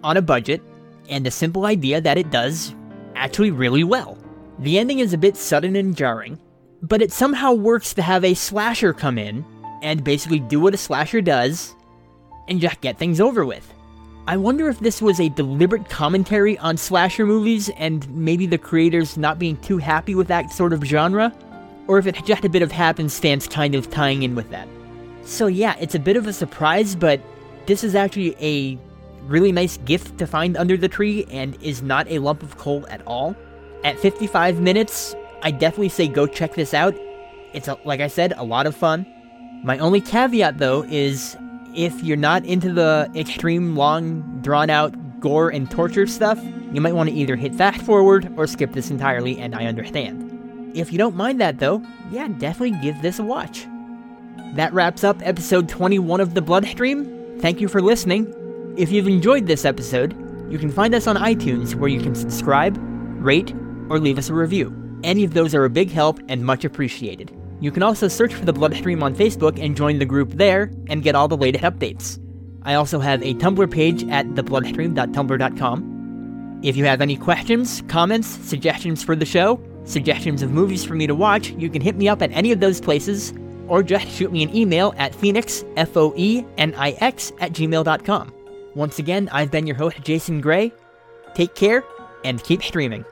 on 0.03 0.17
a 0.17 0.21
budget, 0.21 0.61
and 1.09 1.25
the 1.25 1.31
simple 1.31 1.65
idea 1.65 2.01
that 2.01 2.17
it 2.17 2.31
does 2.31 2.75
actually 3.15 3.51
really 3.51 3.83
well. 3.83 4.17
The 4.59 4.77
ending 4.77 4.99
is 4.99 5.13
a 5.13 5.17
bit 5.17 5.37
sudden 5.37 5.75
and 5.75 5.95
jarring, 5.95 6.39
but 6.81 7.01
it 7.01 7.11
somehow 7.11 7.53
works 7.53 7.93
to 7.93 8.01
have 8.01 8.23
a 8.23 8.33
slasher 8.33 8.93
come 8.93 9.17
in 9.17 9.45
and 9.81 10.03
basically 10.03 10.39
do 10.39 10.59
what 10.59 10.73
a 10.73 10.77
slasher 10.77 11.21
does 11.21 11.75
and 12.47 12.59
just 12.59 12.81
get 12.81 12.97
things 12.97 13.19
over 13.19 13.45
with. 13.45 13.73
I 14.27 14.35
wonder 14.35 14.67
if 14.67 14.79
this 14.79 15.01
was 15.01 15.21
a 15.21 15.29
deliberate 15.29 15.89
commentary 15.89 16.57
on 16.57 16.75
slasher 16.75 17.25
movies 17.25 17.69
and 17.77 18.07
maybe 18.09 18.45
the 18.45 18.57
creators 18.57 19.17
not 19.17 19.39
being 19.39 19.55
too 19.57 19.77
happy 19.77 20.15
with 20.15 20.27
that 20.27 20.51
sort 20.51 20.73
of 20.73 20.83
genre, 20.83 21.33
or 21.87 21.97
if 21.97 22.07
it's 22.07 22.21
just 22.21 22.45
a 22.45 22.49
bit 22.49 22.61
of 22.61 22.71
happenstance 22.71 23.47
kind 23.47 23.75
of 23.75 23.89
tying 23.89 24.23
in 24.23 24.35
with 24.35 24.49
that. 24.51 24.67
So 25.23 25.47
yeah, 25.47 25.75
it's 25.79 25.95
a 25.95 25.99
bit 25.99 26.17
of 26.17 26.27
a 26.27 26.33
surprise, 26.33 26.95
but 26.95 27.21
this 27.65 27.83
is 27.83 27.95
actually 27.95 28.35
a 28.39 28.77
really 29.27 29.51
nice 29.51 29.77
gift 29.77 30.17
to 30.17 30.27
find 30.27 30.55
under 30.57 30.77
the 30.77 30.87
tree 30.87 31.25
and 31.29 31.61
is 31.61 31.81
not 31.81 32.09
a 32.09 32.19
lump 32.19 32.43
of 32.43 32.57
coal 32.57 32.85
at 32.89 33.05
all. 33.05 33.35
At 33.83 33.99
55 33.99 34.59
minutes, 34.59 35.15
I 35.41 35.51
definitely 35.51 35.89
say 35.89 36.07
go 36.07 36.27
check 36.27 36.55
this 36.55 36.73
out. 36.73 36.95
It's, 37.53 37.67
a, 37.67 37.77
like 37.85 37.99
I 37.99 38.07
said, 38.07 38.33
a 38.37 38.43
lot 38.43 38.67
of 38.67 38.75
fun. 38.75 39.05
My 39.63 39.77
only 39.79 40.01
caveat, 40.01 40.59
though, 40.59 40.83
is 40.83 41.35
if 41.75 42.03
you're 42.03 42.17
not 42.17 42.45
into 42.45 42.71
the 42.71 43.09
extreme, 43.15 43.75
long, 43.75 44.39
drawn 44.41 44.69
out 44.69 44.95
gore 45.19 45.49
and 45.49 45.69
torture 45.69 46.07
stuff, 46.07 46.39
you 46.71 46.81
might 46.81 46.93
want 46.93 47.09
to 47.09 47.15
either 47.15 47.35
hit 47.35 47.55
fast 47.55 47.81
forward 47.81 48.31
or 48.37 48.47
skip 48.47 48.73
this 48.73 48.89
entirely, 48.89 49.39
and 49.39 49.55
I 49.55 49.65
understand. 49.65 50.26
If 50.73 50.91
you 50.91 50.97
don't 50.97 51.15
mind 51.15 51.41
that, 51.41 51.59
though, 51.59 51.81
yeah, 52.11 52.27
definitely 52.27 52.79
give 52.81 53.01
this 53.01 53.19
a 53.19 53.23
watch. 53.23 53.65
That 54.53 54.73
wraps 54.73 55.03
up 55.03 55.17
episode 55.23 55.69
21 55.69 56.21
of 56.21 56.33
The 56.33 56.41
Bloodstream. 56.41 57.39
Thank 57.39 57.61
you 57.61 57.67
for 57.67 57.81
listening. 57.81 58.33
If 58.77 58.91
you've 58.91 59.07
enjoyed 59.07 59.47
this 59.47 59.65
episode, 59.65 60.15
you 60.51 60.57
can 60.57 60.71
find 60.71 60.95
us 60.95 61.07
on 61.07 61.15
iTunes 61.15 61.75
where 61.75 61.89
you 61.89 61.99
can 61.99 62.15
subscribe, 62.15 62.77
rate, 63.23 63.53
or 63.89 63.99
leave 63.99 64.17
us 64.17 64.29
a 64.29 64.33
review. 64.33 64.73
Any 65.03 65.23
of 65.23 65.33
those 65.33 65.53
are 65.53 65.65
a 65.65 65.69
big 65.69 65.91
help 65.91 66.19
and 66.27 66.45
much 66.45 66.65
appreciated. 66.65 67.31
You 67.59 67.71
can 67.71 67.83
also 67.83 68.07
search 68.07 68.33
for 68.33 68.45
the 68.45 68.53
Bloodstream 68.53 69.03
on 69.03 69.15
Facebook 69.15 69.63
and 69.63 69.75
join 69.75 69.99
the 69.99 70.05
group 70.05 70.33
there 70.33 70.71
and 70.89 71.03
get 71.03 71.15
all 71.15 71.27
the 71.27 71.37
latest 71.37 71.63
updates. 71.63 72.19
I 72.63 72.75
also 72.75 72.99
have 72.99 73.21
a 73.23 73.33
Tumblr 73.35 73.71
page 73.71 74.03
at 74.09 74.25
thebloodstream.tumblr.com. 74.27 76.59
If 76.63 76.75
you 76.75 76.85
have 76.85 77.01
any 77.01 77.15
questions, 77.15 77.83
comments, 77.87 78.27
suggestions 78.27 79.03
for 79.03 79.15
the 79.15 79.25
show, 79.25 79.61
suggestions 79.87 80.41
of 80.41 80.51
movies 80.51 80.83
for 80.83 80.93
me 80.93 81.07
to 81.07 81.15
watch, 81.15 81.51
you 81.51 81.69
can 81.69 81.81
hit 81.81 81.95
me 81.95 82.07
up 82.07 82.21
at 82.21 82.31
any 82.31 82.51
of 82.51 82.59
those 82.59 82.79
places, 82.79 83.33
or 83.67 83.83
just 83.83 84.07
shoot 84.07 84.31
me 84.31 84.43
an 84.43 84.55
email 84.55 84.93
at 84.97 85.15
phoenix, 85.15 85.63
F-O-E-N-I-X, 85.75 87.33
at 87.39 87.51
gmail.com. 87.53 88.33
Once 88.75 88.99
again, 88.99 89.29
I've 89.31 89.51
been 89.51 89.65
your 89.65 89.75
host, 89.75 90.01
Jason 90.03 90.41
Gray. 90.41 90.71
Take 91.33 91.55
care, 91.55 91.83
and 92.23 92.43
keep 92.43 92.63
streaming. 92.63 93.05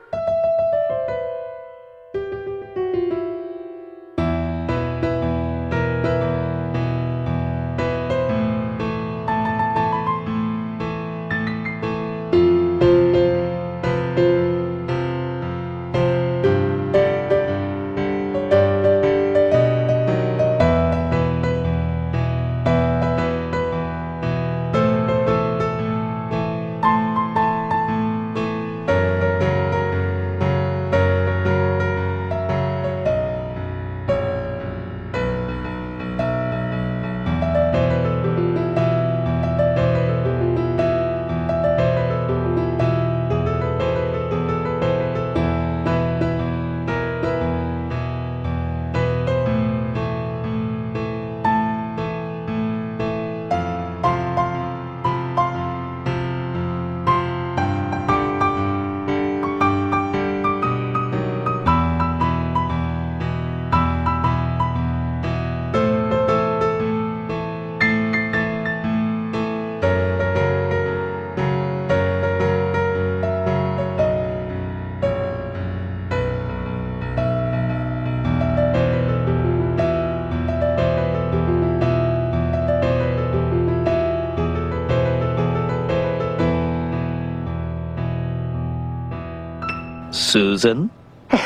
Susan? 90.56 90.89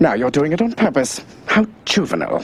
Now 0.00 0.12
you're 0.14 0.30
doing 0.30 0.52
it 0.52 0.60
on 0.60 0.72
purpose. 0.72 1.24
How 1.46 1.64
juvenile. 1.84 2.42